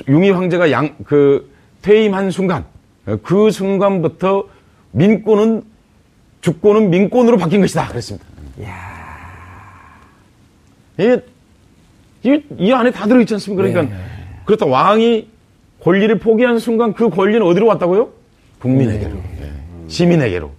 어, 0.00 0.04
융희 0.08 0.30
황제가 0.30 0.70
양, 0.70 0.94
그, 1.04 1.50
퇴임한 1.82 2.30
순간, 2.30 2.64
어, 3.06 3.16
그 3.22 3.50
순간부터 3.50 4.44
민권은, 4.92 5.62
주권은 6.40 6.90
민권으로 6.90 7.36
바뀐 7.36 7.60
것이다. 7.60 7.88
그랬습니다. 7.88 8.26
이야. 8.60 8.94
이, 10.98 11.18
이, 12.22 12.42
이 12.58 12.72
안에 12.72 12.90
다 12.90 13.06
들어있지 13.06 13.34
않습니까? 13.34 13.62
그러니까, 13.62 13.94
네. 13.94 14.00
그렇다. 14.44 14.66
왕이 14.66 15.28
권리를 15.82 16.18
포기한 16.18 16.58
순간 16.58 16.92
그 16.94 17.10
권리는 17.10 17.42
어디로 17.42 17.66
왔다고요? 17.66 18.10
국민에게로. 18.60 19.14
네. 19.14 19.22
네. 19.40 19.52
시민에게로. 19.88 20.50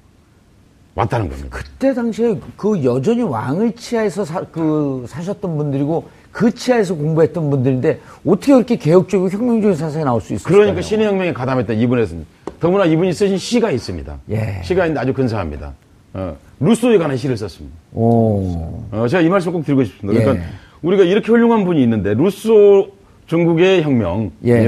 왔다는 0.96 1.28
겁니다. 1.28 1.50
그때 1.52 1.94
당시에 1.94 2.40
그 2.56 2.84
여전히 2.86 3.22
왕을 3.22 3.74
치하에서 3.74 4.24
사, 4.24 4.42
그 4.46 5.06
사셨던 5.08 5.58
분들이고 5.58 6.08
그 6.36 6.54
치하에서 6.54 6.96
공부했던 6.96 7.50
분들인데 7.50 8.02
어떻게 8.26 8.52
그렇게 8.52 8.76
개혁적이고 8.76 9.30
혁명적인 9.30 9.78
사상이 9.78 10.04
나올 10.04 10.20
수 10.20 10.34
있을까요? 10.34 10.58
그러니까 10.58 10.82
신의 10.82 11.08
혁명에 11.08 11.32
가담했던 11.32 11.78
이분에서는 11.78 12.26
더구나 12.60 12.84
이분이 12.84 13.14
쓰신 13.14 13.38
시가 13.38 13.72
있습니다. 13.72 14.18
예. 14.32 14.60
시가 14.62 14.86
있는데 14.86 15.00
아주 15.00 15.14
근사합니다. 15.14 15.72
어, 16.14 16.36
루소에 16.60 16.98
관한 16.98 17.16
시를 17.16 17.38
썼습니다. 17.38 17.78
오. 17.94 18.84
어, 18.92 19.08
제가 19.08 19.22
이 19.22 19.30
말씀 19.30 19.54
꼭 19.54 19.64
드리고 19.64 19.86
싶습니다. 19.86 20.20
그러니까 20.20 20.46
예. 20.46 20.50
우리가 20.82 21.06
이렇게 21.06 21.28
훌륭한 21.28 21.64
분이 21.64 21.82
있는데 21.84 22.14
루소 22.14 22.90
중국의 23.28 23.84
혁명이나 23.84 24.32
예. 24.44 24.68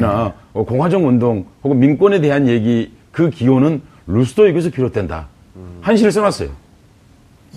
어, 0.53 0.63
공화정 0.63 1.05
운동 1.05 1.47
혹은 1.65 1.79
민권에 1.79 2.21
대한 2.21 2.47
얘기 2.47 2.93
그 3.11 3.29
기호는 3.29 3.81
루소에게서 4.07 4.69
비롯된다. 4.69 5.27
음. 5.57 5.79
한 5.81 5.97
시를 5.97 6.13
써놨어요. 6.13 6.47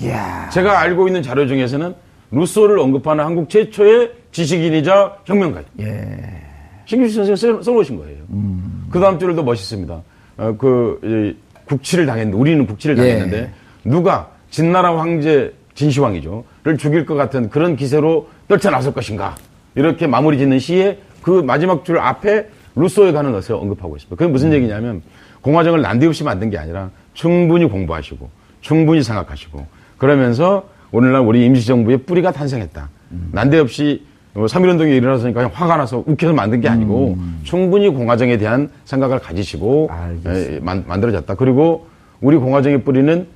이야. 0.01 0.49
제가 0.53 0.81
알고 0.81 1.07
있는 1.07 1.23
자료 1.23 1.47
중에서는 1.47 1.95
루소를 2.31 2.79
언급하는 2.79 3.25
한국 3.25 3.49
최초의 3.51 4.13
지식인이자 4.33 5.19
혁명가. 5.25 5.63
예. 5.81 6.41
신규식 6.87 7.25
선생님이 7.25 7.63
써놓으신 7.63 7.99
거예요. 7.99 8.19
음. 8.31 8.87
그 8.91 8.99
다음 9.01 9.19
줄도 9.19 9.43
멋있습니다. 9.43 10.03
어, 10.39 10.55
그, 10.59 11.01
이, 11.05 11.37
국치를 11.65 12.07
당했는데, 12.07 12.37
우리는 12.37 12.67
국치를 12.67 12.97
예. 12.99 13.01
당했는데, 13.01 13.37
예. 13.39 13.51
누가 13.85 14.31
진나라 14.51 14.99
황제, 14.99 15.55
진시황이죠.를 15.75 16.77
죽일 16.79 17.07
것 17.07 17.15
같은 17.15 17.49
그런 17.49 17.77
기세로 17.77 18.29
떨쳐나설 18.49 18.93
것인가. 18.93 19.37
이렇게 19.75 20.07
마무리 20.07 20.39
짓는 20.39 20.59
시에 20.59 20.99
그 21.23 21.31
마지막 21.31 21.85
줄 21.85 21.99
앞에 21.99 22.49
루소에 22.75 23.13
가는 23.13 23.33
것을 23.33 23.55
언급하고 23.55 23.97
있습니다. 23.97 24.17
그게 24.17 24.31
무슨 24.31 24.49
음. 24.49 24.55
얘기냐면, 24.55 25.03
공화정을 25.43 25.81
난데없이 25.81 26.25
만든 26.25 26.51
게 26.51 26.59
아니라 26.59 26.91
충분히 27.15 27.67
공부하시고, 27.67 28.29
충분히 28.61 29.03
생각하시고, 29.03 29.67
그러면서 29.99 30.69
오늘날 30.93 31.23
우리 31.23 31.45
임시정부의 31.47 31.99
뿌리가 31.99 32.33
탄생했다. 32.33 32.89
음. 33.13 33.29
난데없이 33.33 34.05
3.1운동이 34.35 34.77
뭐 34.77 34.87
일어났으니까 34.87 35.49
화가 35.53 35.77
나서 35.77 36.05
욱해서 36.07 36.33
만든 36.33 36.61
게 36.61 36.69
아니고 36.69 37.17
음. 37.19 37.41
충분히 37.43 37.89
공화정에 37.89 38.39
대한 38.39 38.71
생각을 38.85 39.19
가지시고 39.19 39.91
에, 40.27 40.61
만, 40.61 40.85
만들어졌다. 40.87 41.35
그리고 41.35 41.87
우리 42.21 42.37
공화정의 42.37 42.83
뿌리는 42.83 43.27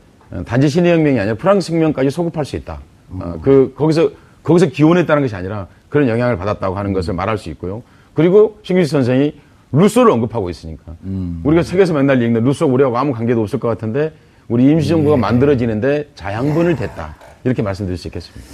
단지 0.46 0.68
신의 0.68 0.92
혁명이 0.92 1.18
아니라 1.18 1.36
프랑스 1.36 1.72
혁명까지 1.72 2.10
소급할 2.10 2.44
수 2.44 2.56
있다. 2.56 2.80
음. 3.10 3.20
어, 3.22 3.38
그 3.40 3.74
거기서 3.76 4.10
거기서 4.42 4.66
기원했다는 4.66 5.22
것이 5.22 5.34
아니라 5.34 5.66
그런 5.88 6.08
영향을 6.08 6.36
받았다고 6.36 6.76
하는 6.76 6.92
것을 6.92 7.14
말할 7.14 7.38
수 7.38 7.50
있고요. 7.50 7.82
그리고 8.14 8.58
신규식 8.62 8.90
선생이 8.90 9.34
루소를 9.72 10.12
언급하고 10.12 10.50
있으니까 10.50 10.94
음. 11.04 11.40
우리가 11.42 11.62
책에서 11.62 11.94
맨날 11.94 12.22
읽는 12.22 12.44
루소 12.44 12.66
우리하고 12.66 12.96
아무 12.96 13.12
관계도 13.12 13.40
없을 13.42 13.58
것 13.58 13.68
같은데 13.68 14.12
우리 14.48 14.70
임시정부가 14.70 15.16
네. 15.16 15.20
만들어지는데 15.20 16.10
자양분을 16.14 16.76
댔다 16.76 17.16
이렇게 17.44 17.62
말씀드릴 17.62 17.98
수 17.98 18.08
있겠습니다. 18.08 18.44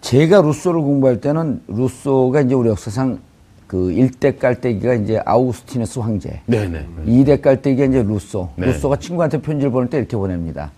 제가 0.00 0.40
루소를 0.42 0.80
공부할 0.80 1.20
때는 1.20 1.60
루소가 1.66 2.42
이제 2.42 2.54
우리 2.54 2.68
역사상 2.68 3.18
그 3.66 3.76
1대 3.88 4.38
깔때기가 4.38 4.94
이제 4.94 5.20
아우스티누스 5.24 5.98
황제. 5.98 6.40
네네. 6.46 6.86
2대 7.06 7.42
깔때기가 7.42 7.86
이제 7.86 8.02
루소. 8.02 8.50
네. 8.56 8.66
루소가 8.66 8.96
친구한테 8.96 9.42
편지를 9.42 9.70
보낼 9.70 9.90
때 9.90 9.98
이렇게 9.98 10.16
보냅니다. 10.16 10.70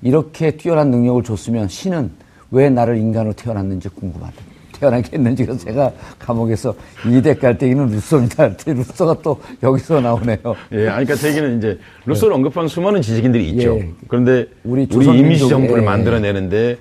이렇게 0.00 0.52
뛰어난 0.52 0.90
능력을 0.90 1.24
줬으면 1.24 1.68
신은 1.68 2.10
왜 2.50 2.70
나를 2.70 2.96
인간으로 2.96 3.34
태어났는지 3.34 3.88
궁금하다. 3.90 4.34
태어나게 4.78 5.16
했는지 5.16 5.44
그래서 5.44 5.64
제가 5.64 5.92
감옥에서 6.20 6.74
2대 7.02 7.38
깔때기는 7.38 7.88
루소입니다. 7.88 8.54
루소가 8.64 9.18
또 9.22 9.40
여기서 9.62 10.00
나오네요. 10.00 10.38
예, 10.72 10.88
아니, 10.88 11.04
그러니까 11.04 11.14
대기는 11.16 11.58
이제 11.58 11.78
루소를 12.06 12.32
네. 12.32 12.36
언급한 12.36 12.68
수많은 12.68 13.02
지식인들이 13.02 13.50
있죠. 13.50 13.76
예. 13.76 13.90
그런데 14.06 14.46
우리, 14.62 14.86
우리 14.94 15.18
임시정부를 15.18 15.82
예. 15.82 15.84
만들어내는데 15.84 16.78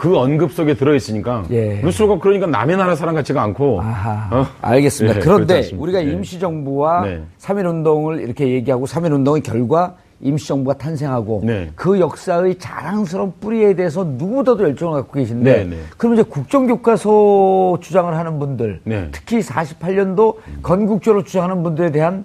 그 0.00 0.16
언급 0.16 0.52
속에 0.52 0.72
들어있으니까 0.72 1.44
예. 1.50 1.82
루소가 1.82 2.20
그러니까 2.20 2.46
남의 2.46 2.78
나라 2.78 2.96
사람 2.96 3.14
같지가 3.14 3.42
않고 3.42 3.82
어? 3.82 4.46
알겠습니다. 4.62 5.18
예, 5.18 5.20
그런데 5.20 5.68
우리가 5.76 6.02
예. 6.02 6.10
임시정부와 6.10 7.04
네. 7.04 7.22
3.1운동을 7.38 8.22
이렇게 8.22 8.48
얘기하고 8.48 8.86
3.1운동의 8.86 9.42
결과 9.42 9.96
임시정부가 10.22 10.78
탄생하고 10.78 11.42
네. 11.44 11.70
그 11.74 12.00
역사의 12.00 12.58
자랑스러운 12.58 13.34
뿌리에 13.40 13.74
대해서 13.74 14.02
누구보다도 14.02 14.64
열정을 14.64 15.02
갖고 15.02 15.18
계신데 15.18 15.52
네, 15.52 15.64
네. 15.64 15.76
그럼 15.98 16.14
이제 16.14 16.22
국정교과서 16.22 17.80
주장을 17.82 18.16
하는 18.16 18.38
분들 18.38 18.80
네. 18.84 19.08
특히 19.12 19.40
48년도 19.40 20.36
건국조를 20.62 21.24
주장하는 21.24 21.62
분들에 21.62 21.92
대한 21.92 22.24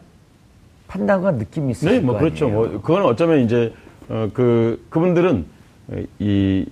판단과 0.88 1.32
느낌이 1.32 1.72
있어요. 1.72 1.92
네, 1.92 2.00
뭐 2.00 2.18
그렇죠. 2.18 2.48
뭐 2.48 2.70
그건 2.82 3.04
어쩌면 3.04 3.42
이제 3.42 3.74
어, 4.08 4.30
그 4.34 4.82
그분들은 4.90 5.46
이 6.20 6.66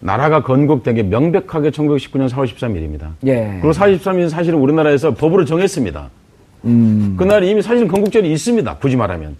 나라가 0.00 0.42
건국된 0.42 0.94
게 0.94 1.02
명백하게 1.02 1.70
1919년 1.70 2.28
4월 2.28 2.46
13일입니다. 2.46 3.12
예. 3.26 3.58
그리고 3.60 3.70
4월 3.70 3.98
13일은 3.98 4.28
사실은 4.28 4.58
우리나라에서 4.58 5.14
법으로 5.14 5.44
정했습니다. 5.44 6.10
음. 6.66 7.14
그날 7.18 7.44
이미 7.44 7.62
사실 7.62 7.88
건국절이 7.88 8.30
있습니다. 8.30 8.76
굳이 8.76 8.96
말하면. 8.96 9.36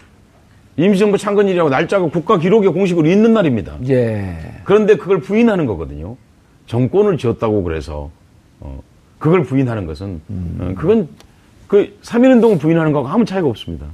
임시정부 0.77 1.17
창건일이라고 1.17 1.69
날짜가 1.69 2.07
국가 2.09 2.37
기록에 2.37 2.67
공식으로 2.67 3.07
있는 3.07 3.33
날입니다. 3.33 3.77
예. 3.89 4.37
그런데 4.63 4.95
그걸 4.95 5.21
부인하는 5.21 5.65
거거든요. 5.65 6.17
정권을 6.67 7.17
지었다고 7.17 7.63
그래서 7.63 8.11
어, 8.59 8.81
그걸 9.17 9.43
부인하는 9.43 9.87
것은 9.87 10.21
음. 10.29 10.57
어, 10.59 10.73
그건 10.79 11.07
그 11.67 11.97
3.1운동을 12.03 12.59
부인하는 12.59 12.91
거하고 12.91 13.09
아무 13.09 13.25
차이가 13.25 13.47
없습니다. 13.47 13.87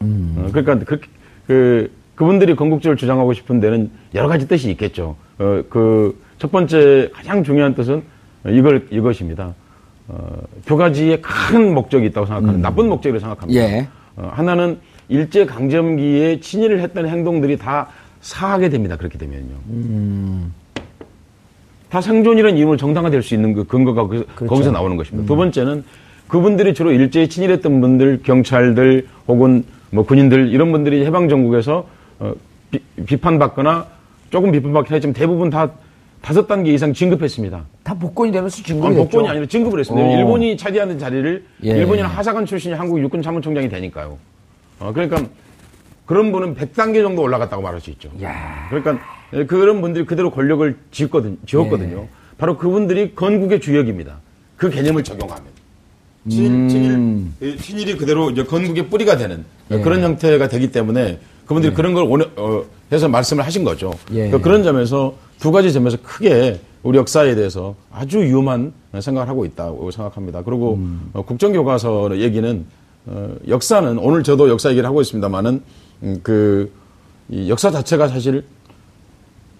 음. 0.00 0.34
어, 0.38 0.48
그러니까 0.52 0.78
그, 0.86 1.00
그 1.46 1.90
그분들이 2.14 2.56
건국절을 2.56 2.96
주장하고 2.96 3.32
싶은 3.34 3.60
데는 3.60 3.90
여러 4.14 4.28
가지 4.28 4.48
뜻이 4.48 4.70
있겠죠. 4.70 5.16
어, 5.38 5.62
그, 5.68 6.18
첫 6.38 6.50
번째 6.50 7.10
가장 7.12 7.44
중요한 7.44 7.74
뜻은 7.74 8.02
이걸, 8.48 8.86
이것입니다. 8.90 9.54
어, 10.08 10.42
두 10.66 10.76
가지의 10.76 11.22
큰 11.22 11.74
목적이 11.74 12.06
있다고 12.06 12.26
생각하는, 12.26 12.56
음. 12.56 12.62
나쁜 12.62 12.88
목적이라고 12.88 13.20
생각합니다. 13.20 13.60
예. 13.60 13.88
어, 14.16 14.30
하나는 14.34 14.78
일제 15.08 15.46
강점기에 15.46 16.40
친일을 16.40 16.80
했던 16.80 17.06
행동들이 17.08 17.56
다 17.56 17.88
사하게 18.20 18.68
됩니다. 18.68 18.96
그렇게 18.96 19.18
되면요. 19.18 19.54
음. 19.68 20.52
다 21.88 22.00
생존이라는 22.00 22.56
이름을 22.56 22.78
정당화될 22.78 23.22
수 23.22 23.34
있는 23.34 23.52
그 23.52 23.64
근거가 23.64 24.06
그, 24.06 24.26
그렇죠. 24.34 24.46
거기서 24.46 24.70
나오는 24.70 24.96
것입니다. 24.96 25.24
음. 25.24 25.26
두 25.26 25.36
번째는 25.36 25.84
그분들이 26.26 26.72
주로 26.72 26.90
일제에 26.90 27.26
친일했던 27.28 27.80
분들, 27.80 28.20
경찰들 28.22 29.06
혹은 29.28 29.64
뭐 29.90 30.04
군인들 30.04 30.48
이런 30.48 30.72
분들이 30.72 31.04
해방 31.04 31.28
정국에서 31.28 31.86
어, 32.18 32.32
비, 33.04 33.16
판받거나 33.18 33.86
조금 34.32 34.50
비판받긴 34.50 34.96
했지만 34.96 35.12
대부분 35.12 35.50
다 35.50 35.70
다섯 36.22 36.46
단계 36.46 36.72
이상 36.72 36.94
진급했습니다. 36.94 37.64
다 37.82 37.94
복권이 37.94 38.32
되면서 38.32 38.62
진급을 38.62 38.88
아니, 38.88 38.96
복권이 38.96 39.28
아니라 39.28 39.46
진급을 39.46 39.80
했습니다. 39.80 40.06
오. 40.06 40.10
어. 40.10 40.16
일본이 40.16 40.56
차지하는 40.56 40.98
자리를 40.98 41.44
예. 41.64 41.68
일본이는 41.68 42.08
하사관 42.08 42.46
출신이 42.46 42.74
한국 42.74 43.00
육군 43.00 43.20
참모총장이 43.22 43.68
되니까요. 43.68 44.18
어, 44.80 44.92
그러니까 44.94 45.22
그런 46.06 46.32
분은 46.32 46.56
100단계 46.56 47.02
정도 47.02 47.22
올라갔다고 47.22 47.62
말할 47.62 47.80
수 47.80 47.90
있죠. 47.90 48.10
야. 48.22 48.68
그러니까 48.70 48.98
그런 49.46 49.80
분들이 49.82 50.06
그대로 50.06 50.30
권력을 50.30 50.76
지었거든, 50.90 51.38
지었거든요. 51.44 51.98
예. 51.98 52.08
바로 52.38 52.56
그분들이 52.56 53.14
건국의 53.14 53.60
주역입니다. 53.60 54.18
그 54.56 54.70
개념을 54.70 55.04
적용하면. 55.04 55.44
친, 56.28 56.52
음. 56.54 57.34
친일, 57.40 57.58
친일이 57.58 57.96
그대로 57.96 58.30
이제 58.30 58.44
건국의 58.44 58.88
뿌리가 58.88 59.16
되는 59.18 59.44
예. 59.72 59.80
그런 59.80 60.02
형태가 60.02 60.48
되기 60.48 60.72
때문에 60.72 61.18
그분들이 61.46 61.72
예. 61.72 61.74
그런 61.74 61.94
걸 61.94 62.04
오늘, 62.08 62.30
어, 62.36 62.64
해서 62.90 63.08
말씀을 63.08 63.44
하신 63.44 63.64
거죠. 63.64 63.92
예. 64.10 64.28
그러니까 64.28 64.38
그런 64.38 64.62
점에서 64.62 65.14
두 65.38 65.50
가지 65.50 65.72
점에서 65.72 65.98
크게 66.02 66.60
우리 66.82 66.98
역사에 66.98 67.34
대해서 67.34 67.74
아주 67.92 68.20
위험한 68.20 68.72
생각을 68.98 69.28
하고 69.28 69.44
있다고 69.44 69.90
생각합니다. 69.90 70.42
그리고 70.42 70.74
음. 70.74 71.10
어, 71.12 71.22
국정교과서 71.22 72.18
얘기는 72.18 72.64
어, 73.06 73.34
역사는 73.48 73.98
오늘 73.98 74.22
저도 74.22 74.48
역사 74.48 74.70
얘기를 74.70 74.88
하고 74.88 75.00
있습니다만은 75.00 75.62
음, 76.02 76.20
그 76.22 76.70
역사 77.48 77.70
자체가 77.70 78.08
사실 78.08 78.44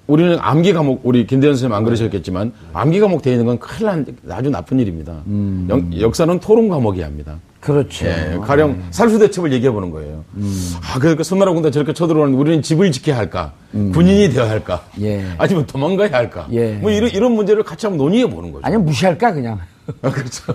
우리는 0.07 0.37
암기 0.41 0.73
과목 0.73 1.01
우리 1.05 1.27
김대현 1.27 1.55
선생님 1.55 1.75
안 1.75 1.85
그러셨겠지만 1.85 2.53
암기 2.73 3.01
과목 3.01 3.23
되어 3.23 3.33
있는 3.33 3.47
건 3.47 3.59
큰일 3.59 3.87
난 3.87 4.07
아주 4.31 4.51
나쁜 4.51 4.81
일입니다. 4.81 5.23
음. 5.27 5.91
역, 6.01 6.15
사는 6.15 6.39
토론 6.41 6.69
과목이야 6.69 7.07
합니다. 7.07 7.39
그렇죠. 7.63 8.07
예, 8.07 8.39
가령 8.43 8.73
네. 8.73 8.79
살수대첩을 8.91 9.53
얘기해 9.53 9.71
보는 9.71 9.93
거예요. 9.93 10.25
음. 10.35 10.73
아, 10.83 10.99
그러니까 10.99 11.23
손나라 11.23 11.53
군대 11.53 11.71
저렇게 11.71 11.93
쳐들어오는 11.93 12.35
우리는 12.35 12.61
집을 12.61 12.91
지켜야 12.91 13.17
할까? 13.17 13.53
음. 13.75 13.93
군인이 13.93 14.31
되어야 14.31 14.51
할까? 14.51 14.83
예. 15.01 15.25
아니면 15.39 15.65
도망가야 15.65 16.11
할까? 16.11 16.49
예. 16.51 16.73
뭐 16.73 16.91
이런, 16.91 17.09
이런 17.11 17.31
문제를 17.33 17.63
같이 17.63 17.87
한번 17.87 18.05
논의해 18.05 18.29
보는 18.29 18.51
거죠. 18.51 18.67
아니면 18.67 18.85
무시할까, 18.85 19.33
그냥. 19.33 19.61
아, 20.03 20.11
그렇죠. 20.11 20.53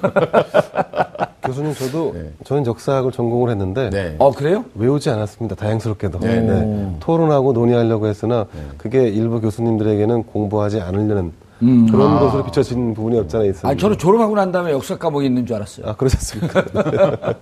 교수님, 1.45 1.73
저도, 1.75 2.11
네. 2.13 2.29
저는 2.43 2.65
역사학을 2.65 3.13
전공을 3.13 3.51
했는데. 3.51 3.89
네. 3.89 4.15
어, 4.19 4.31
그래요? 4.31 4.65
외우지 4.75 5.09
않았습니다. 5.09 5.55
다행스럽게도. 5.55 6.19
네. 6.19 6.41
네. 6.41 6.97
토론하고 6.99 7.53
논의하려고 7.53 8.07
했으나, 8.07 8.47
네. 8.53 8.61
그게 8.77 9.07
일부 9.07 9.39
교수님들에게는 9.39 10.23
공부하지 10.23 10.81
않으려는 10.81 11.31
음. 11.61 11.87
그런 11.89 12.17
아. 12.17 12.19
것으로 12.19 12.43
비춰진 12.43 12.93
부분이 12.93 13.17
없잖아 13.19 13.45
있습니다. 13.45 13.67
아, 13.67 13.75
저는 13.75 13.97
졸업하고 13.97 14.35
난 14.35 14.51
다음에 14.51 14.71
역사 14.71 14.97
과목이 14.97 15.25
있는 15.25 15.45
줄 15.45 15.55
알았어요. 15.55 15.87
아, 15.87 15.95
그러셨습니까? 15.95 16.63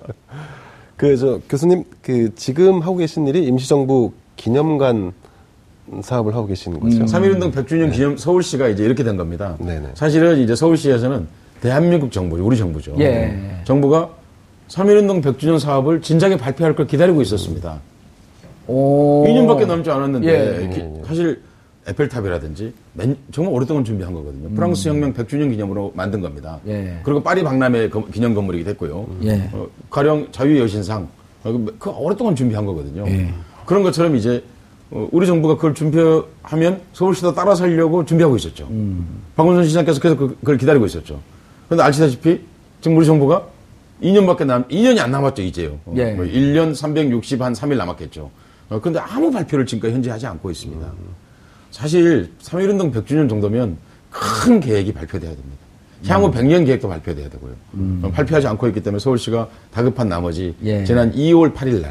그, 0.97 1.17
저, 1.17 1.39
교수님, 1.49 1.83
그, 2.01 2.33
지금 2.35 2.79
하고 2.81 2.95
계신 2.97 3.27
일이 3.27 3.45
임시정부 3.45 4.13
기념관 4.37 5.13
사업을 6.01 6.33
하고 6.33 6.47
계시는 6.47 6.79
거죠. 6.79 6.97
음. 6.97 7.05
3.1운동 7.05 7.53
100주년 7.53 7.91
기념 7.93 8.17
서울시가 8.17 8.69
이제 8.69 8.83
이렇게 8.83 9.03
된 9.03 9.17
겁니다. 9.17 9.55
네네. 9.59 9.89
사실은 9.93 10.39
이제 10.39 10.55
서울시에서는 10.55 11.27
대한민국 11.61 12.11
정부, 12.11 12.37
우리 12.37 12.57
정부죠. 12.57 12.95
예. 12.99 13.61
정부가 13.65 14.09
3.1운동 14.67 15.23
100주년 15.23 15.59
사업을 15.59 16.01
진작에 16.01 16.37
발표할 16.37 16.75
걸 16.75 16.87
기다리고 16.87 17.21
있었습니다. 17.21 17.79
오. 18.67 19.25
2년밖에 19.27 19.65
넘지 19.67 19.91
않았는데 19.91 20.63
예. 20.63 20.69
기, 20.69 20.83
사실 21.07 21.41
에펠탑이라든지 21.87 22.73
맨, 22.93 23.15
정말 23.31 23.53
오랫동안 23.53 23.83
준비한 23.83 24.13
거거든요. 24.13 24.47
음. 24.47 24.55
프랑스 24.55 24.89
혁명 24.89 25.13
100주년 25.13 25.51
기념으로 25.51 25.93
만든 25.95 26.19
겁니다. 26.21 26.59
예. 26.67 26.99
그리고 27.03 27.21
파리 27.21 27.43
박람회 27.43 27.89
기념 28.11 28.33
건물이기 28.33 28.63
됐고요. 28.63 29.07
예. 29.23 29.49
어, 29.53 29.67
가령 29.89 30.29
자유의 30.31 30.61
여신상 30.61 31.07
어, 31.43 31.51
그, 31.51 31.75
그 31.77 31.89
오랫동안 31.91 32.35
준비한 32.35 32.65
거거든요. 32.65 33.05
예. 33.07 33.31
그런 33.65 33.83
것처럼 33.83 34.15
이제 34.15 34.43
어, 34.89 35.07
우리 35.11 35.27
정부가 35.27 35.55
그걸 35.55 35.75
준비하면 35.75 36.81
서울시도 36.93 37.33
따라 37.35 37.53
살려고 37.53 38.03
준비하고 38.03 38.35
있었죠. 38.37 38.67
음. 38.69 39.21
박원순 39.35 39.65
시장께서 39.65 39.99
계속 39.99 40.17
그, 40.17 40.35
그걸 40.39 40.57
기다리고 40.57 40.85
있었죠. 40.87 41.19
그런데 41.67 41.83
아시다시피 41.83 42.41
지금 42.81 42.97
우리 42.97 43.05
정부가 43.05 43.47
2년밖에 44.01 44.45
남, 44.45 44.67
2년이 44.67 44.99
안 44.99 45.11
남았죠, 45.11 45.41
이제요. 45.41 45.79
어, 45.85 45.93
예. 45.97 46.13
뭐 46.13 46.25
1년 46.25 46.73
360 46.73 47.41
한 47.41 47.53
3일 47.53 47.77
남았겠죠. 47.77 48.31
어, 48.69 48.79
그런데 48.79 48.99
아무 48.99 49.31
발표를 49.31 49.65
지금까지 49.67 49.93
현재 49.93 50.09
하지 50.09 50.25
않고 50.25 50.49
있습니다. 50.49 50.85
음. 50.85 51.24
사실 51.75 52.29
3.1운동 52.41 52.93
100주년 52.93 53.27
정도면 53.27 53.75
큰 54.09 54.61
계획이 54.61 54.93
발표돼야 54.93 55.31
됩니다. 55.31 55.57
향후 56.07 56.27
음. 56.27 56.31
100년 56.31 56.65
계획도 56.65 56.87
발표돼야 56.87 57.27
되고요. 57.29 57.51
음. 57.73 57.99
어, 58.01 58.11
발표하지 58.11 58.47
않고 58.47 58.67
있기 58.67 58.81
때문에 58.81 58.99
서울시가 58.99 59.49
다급한 59.73 60.07
나머지 60.07 60.55
예. 60.63 60.85
지난 60.85 61.11
2월 61.11 61.53
8일 61.53 61.83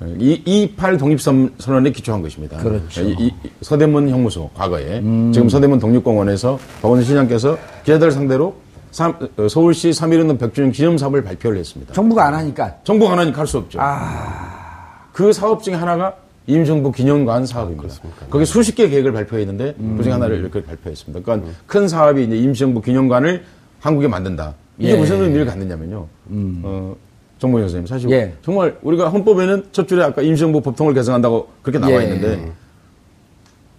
날28 0.00 0.98
독립선언에 0.98 1.92
기초한 1.92 2.20
것입니다. 2.20 2.56
그렇죠. 2.58 3.02
이, 3.02 3.14
이 3.20 3.32
서대문 3.62 4.08
형무소 4.08 4.50
과거에 4.54 4.98
음. 4.98 5.30
지금 5.32 5.48
서대문 5.48 5.78
독립공원에서 5.78 6.58
박원순 6.82 7.04
시장께서 7.04 7.56
기자들 7.84 8.10
상대로 8.10 8.56
삼, 8.90 9.16
어, 9.36 9.46
서울시 9.48 9.90
3.1운동 9.90 10.36
100주년 10.36 10.72
기념사업을 10.72 11.22
발표를 11.22 11.58
했습니다. 11.58 11.94
정부가 11.94 12.26
안 12.26 12.34
하니까? 12.34 12.74
정부가 12.82 13.12
안 13.12 13.20
하니까 13.20 13.38
할 13.38 13.46
수 13.46 13.58
없죠. 13.58 13.78
아... 13.80 15.06
그 15.12 15.32
사업 15.32 15.62
중에 15.62 15.74
하나가 15.74 16.14
임정부 16.48 16.90
기념관 16.92 17.44
사업입니다. 17.44 17.82
그렇습니까? 17.82 18.26
거기 18.30 18.46
수십 18.46 18.74
개 18.74 18.88
계획을 18.88 19.12
발표했는데 19.12 19.74
음. 19.78 19.96
그중에 19.98 20.14
하나를 20.14 20.38
이렇게 20.38 20.64
발표했습니다. 20.64 21.20
그러니까 21.22 21.46
음. 21.46 21.54
큰 21.66 21.86
사업이 21.86 22.24
이제 22.24 22.36
임정부 22.36 22.80
기념관을 22.80 23.44
한국에 23.80 24.08
만든다. 24.08 24.54
이게 24.78 24.92
예. 24.92 24.96
무슨 24.96 25.20
의미를 25.20 25.44
갖느냐면요. 25.44 26.06
음. 26.30 26.62
어, 26.64 26.96
정봉희 27.38 27.62
선생님 27.64 27.86
사실 27.86 28.10
예. 28.10 28.32
정말 28.42 28.78
우리가 28.82 29.10
헌법에는 29.10 29.66
첫 29.72 29.86
줄에 29.86 30.02
아까 30.02 30.22
임시정부 30.22 30.62
법통을 30.62 30.94
개정한다고 30.94 31.48
그렇게 31.60 31.78
나와 31.78 32.00
예. 32.00 32.04
있는데 32.06 32.50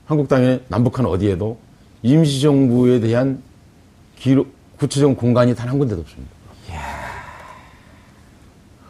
한국당의 0.05 0.61
남북한 0.67 1.07
어디에도 1.07 1.57
임시정부에 2.03 2.99
대한 2.99 3.41
기록, 4.15 4.47
구체적 4.77 5.17
공간이 5.17 5.55
단 5.55 5.69
한 5.69 5.79
군데도 5.79 6.01
없습니다. 6.01 6.31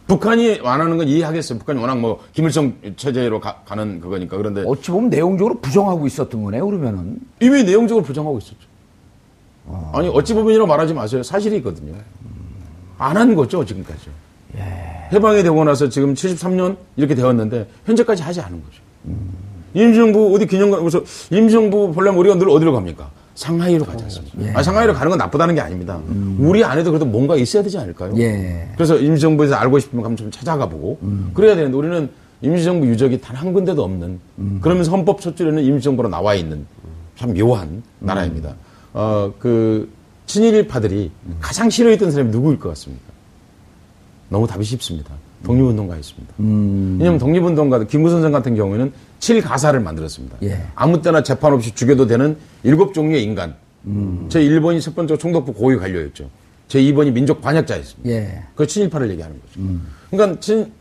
북한이 0.09 0.59
원하는 0.61 0.97
건 0.97 1.07
이해하겠어요. 1.07 1.59
북한이 1.59 1.79
워낙 1.79 1.99
뭐 1.99 2.19
김일성 2.33 2.73
체제로 2.97 3.39
가, 3.39 3.63
는 3.75 4.01
그거니까 4.01 4.35
그런데 4.37 4.63
어찌 4.65 4.89
보면 4.91 5.11
내용적으로 5.11 5.59
부정하고 5.59 6.07
있었던 6.07 6.43
거네요. 6.43 6.65
그러면은 6.65 7.19
이미 7.39 7.63
내용적으로 7.63 8.03
부정하고 8.03 8.39
있었죠. 8.39 8.57
아... 9.67 10.01
니 10.01 10.09
어찌 10.09 10.33
보면이라고 10.33 10.67
말하지 10.67 10.95
마세요. 10.95 11.21
사실이거든요. 11.21 11.93
안 12.97 13.15
한 13.15 13.35
거죠 13.35 13.63
지금까지. 13.63 14.07
예... 14.57 15.09
해방이 15.13 15.43
되고 15.43 15.63
나서 15.63 15.87
지금 15.89 16.15
73년 16.15 16.77
이렇게 16.97 17.13
되었는데 17.13 17.69
현재까지 17.85 18.23
하지 18.23 18.41
않은 18.41 18.63
거죠. 18.63 18.81
음... 19.05 19.29
임시정부 19.75 20.33
어디 20.35 20.47
기념관 20.47 20.79
그래서 20.79 21.03
임시정부 21.29 21.91
보려면 21.93 22.19
우리가 22.19 22.35
늘 22.35 22.49
어디로 22.49 22.73
갑니까? 22.73 23.11
상하이로 23.43 23.85
가지 23.85 24.03
않습니까? 24.03 24.37
예. 24.41 24.51
아, 24.53 24.61
상하이로 24.61 24.93
가는 24.93 25.09
건 25.09 25.17
나쁘다는 25.17 25.55
게 25.55 25.61
아닙니다. 25.61 26.01
음. 26.09 26.35
우리 26.41 26.61
안에도 26.61 26.91
그래도 26.91 27.05
뭔가 27.05 27.37
있어야 27.37 27.63
되지 27.63 27.77
않을까요? 27.77 28.13
예. 28.17 28.67
그래서 28.75 28.97
임시정부에서 28.97 29.55
알고 29.55 29.79
싶으면 29.79 30.03
한번 30.03 30.17
좀 30.17 30.29
찾아가 30.29 30.67
보고 30.67 30.99
음. 31.03 31.31
그래야 31.33 31.55
되는데 31.55 31.77
우리는 31.77 32.09
임시정부 32.41 32.85
유적이 32.87 33.21
단 33.21 33.37
한 33.37 33.53
군데도 33.53 33.81
없는 33.81 34.19
음. 34.39 34.59
그러면서 34.61 34.91
헌법 34.91 35.21
첫 35.21 35.37
줄에는 35.37 35.63
임시정부로 35.63 36.09
나와 36.09 36.35
있는 36.35 36.65
참 37.15 37.33
묘한 37.33 37.81
나라입니다. 37.99 38.55
어, 38.93 39.31
그 39.39 39.89
친일파들이 40.25 41.09
가장 41.39 41.69
싫어했던 41.69 42.11
사람이 42.11 42.31
누구일 42.31 42.59
것 42.59 42.67
같습니까? 42.69 43.05
너무 44.27 44.47
답이 44.47 44.65
쉽습니다. 44.65 45.13
독립운동가였습니다. 45.43 46.33
음. 46.39 46.97
왜냐하면 46.99 47.19
독립운동가 47.19 47.83
김구선생 47.85 48.31
같은 48.31 48.55
경우에는 48.55 48.91
7가사를 49.19 49.81
만들었습니다. 49.81 50.37
예. 50.43 50.61
아무 50.75 51.01
때나 51.01 51.23
재판 51.23 51.53
없이 51.53 51.73
죽여도 51.73 52.07
되는 52.07 52.37
일곱 52.63 52.93
종류의 52.93 53.23
인간. 53.23 53.55
음. 53.85 54.25
제 54.29 54.41
1번이 54.41 54.81
첫 54.81 54.95
번째 54.95 55.17
총독부 55.17 55.53
고위 55.53 55.77
관료였죠. 55.77 56.29
제 56.67 56.81
2번이 56.81 57.11
민족 57.11 57.41
반역자였습니다. 57.41 58.09
예. 58.09 58.43
그 58.55 58.67
친일파를 58.67 59.09
얘기하는 59.11 59.39
거죠. 59.41 59.59
음. 59.59 59.87
그러니까 60.09 60.39
친, 60.39 60.71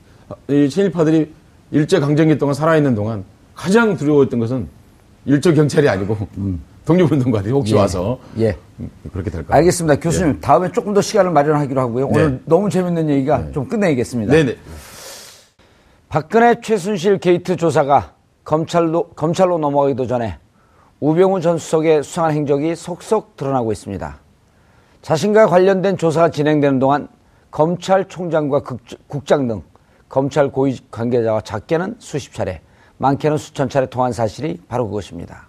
이 0.48 0.68
친일파들이 0.68 1.32
일제 1.70 2.00
강점기 2.00 2.38
동안 2.38 2.54
살아있는 2.54 2.94
동안 2.94 3.24
가장 3.54 3.96
두려웠던 3.96 4.38
것은 4.38 4.68
일제 5.26 5.54
경찰이 5.54 5.88
아니고 5.88 6.16
음. 6.38 6.60
독립운동가들이 6.88 7.52
혹시 7.52 7.74
예. 7.74 7.78
와서 7.78 8.18
예. 8.38 8.56
그렇게 9.12 9.30
될까? 9.30 9.54
알겠습니다. 9.54 10.00
교수님 10.00 10.36
예. 10.36 10.40
다음에 10.40 10.72
조금 10.72 10.94
더 10.94 11.02
시간을 11.02 11.30
마련하기로 11.32 11.78
하고요. 11.78 12.06
오늘 12.06 12.32
네. 12.32 12.40
너무 12.46 12.70
재밌는 12.70 13.10
얘기가 13.10 13.38
네. 13.38 13.52
좀 13.52 13.68
끝내야겠습니다. 13.68 14.32
네네. 14.32 14.56
박근혜 16.08 16.58
최순실 16.62 17.18
게이트 17.18 17.56
조사가 17.56 18.14
검찰로, 18.42 19.08
검찰로 19.08 19.58
넘어가기도 19.58 20.06
전에 20.06 20.38
우병우 21.00 21.42
전 21.42 21.58
수석의 21.58 22.02
수상한 22.02 22.32
행적이 22.32 22.74
속속 22.74 23.36
드러나고 23.36 23.70
있습니다. 23.70 24.18
자신과 25.02 25.46
관련된 25.46 25.98
조사가 25.98 26.30
진행되는 26.30 26.78
동안 26.78 27.08
검찰총장과 27.50 28.62
국장 29.06 29.46
등 29.46 29.62
검찰 30.08 30.50
고위 30.50 30.78
관계자와 30.90 31.42
작게는 31.42 31.96
수십 31.98 32.32
차례, 32.32 32.62
많게는 32.96 33.36
수천 33.36 33.68
차례 33.68 33.86
통한 33.86 34.12
사실이 34.12 34.62
바로 34.68 34.88
그것입니다. 34.88 35.47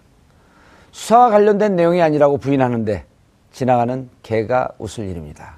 수사와 0.91 1.29
관련된 1.29 1.75
내용이 1.75 2.01
아니라고 2.01 2.37
부인하는데 2.37 3.05
지나가는 3.51 4.09
개가 4.23 4.69
웃을 4.79 5.05
일입니다. 5.07 5.57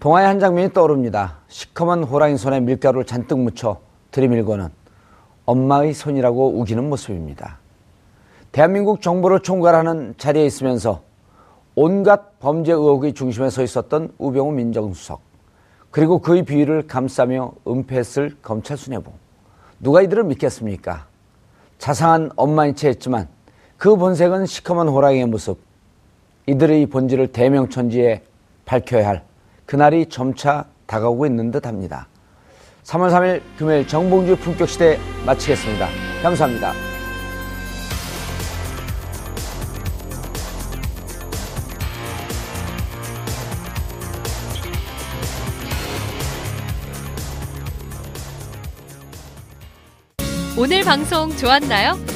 동화의 0.00 0.26
한 0.26 0.40
장면이 0.40 0.72
떠오릅니다. 0.72 1.38
시커먼 1.48 2.04
호랑이 2.04 2.36
손에 2.36 2.60
밀가루를 2.60 3.06
잔뜩 3.06 3.38
묻혀 3.38 3.80
들이밀고는 4.10 4.68
엄마의 5.46 5.94
손이라고 5.94 6.60
우기는 6.60 6.88
모습입니다. 6.88 7.58
대한민국 8.52 9.00
정부를 9.00 9.40
총괄하는 9.40 10.14
자리에 10.18 10.44
있으면서 10.46 11.02
온갖 11.74 12.38
범죄 12.40 12.72
의혹의 12.72 13.12
중심에 13.12 13.50
서 13.50 13.62
있었던 13.62 14.12
우병우 14.18 14.52
민정수석 14.52 15.20
그리고 15.90 16.20
그의 16.20 16.44
비위를 16.44 16.86
감싸며 16.86 17.52
은폐했을 17.66 18.36
검찰 18.42 18.76
수뇌부 18.76 19.10
누가 19.80 20.02
이들을 20.02 20.24
믿겠습니까? 20.24 21.06
자상한 21.78 22.30
엄마인 22.36 22.74
채 22.74 22.88
했지만 22.88 23.28
그 23.78 23.94
본색은 23.96 24.46
시커먼 24.46 24.88
호랑이의 24.88 25.26
모습 25.26 25.58
이들의 26.46 26.86
본질을 26.86 27.28
대명천지에 27.28 28.22
밝혀야 28.64 29.06
할 29.06 29.22
그날이 29.66 30.06
점차 30.06 30.66
다가오고 30.86 31.26
있는 31.26 31.50
듯 31.50 31.66
합니다. 31.66 32.08
3월 32.84 33.10
3일 33.10 33.42
금요일 33.58 33.86
정봉주 33.86 34.36
품격시대 34.36 34.98
마치겠습니다. 35.26 35.88
감사합니다. 36.22 36.72
오늘 50.58 50.82
방송 50.84 51.28
좋았나요? 51.36 52.15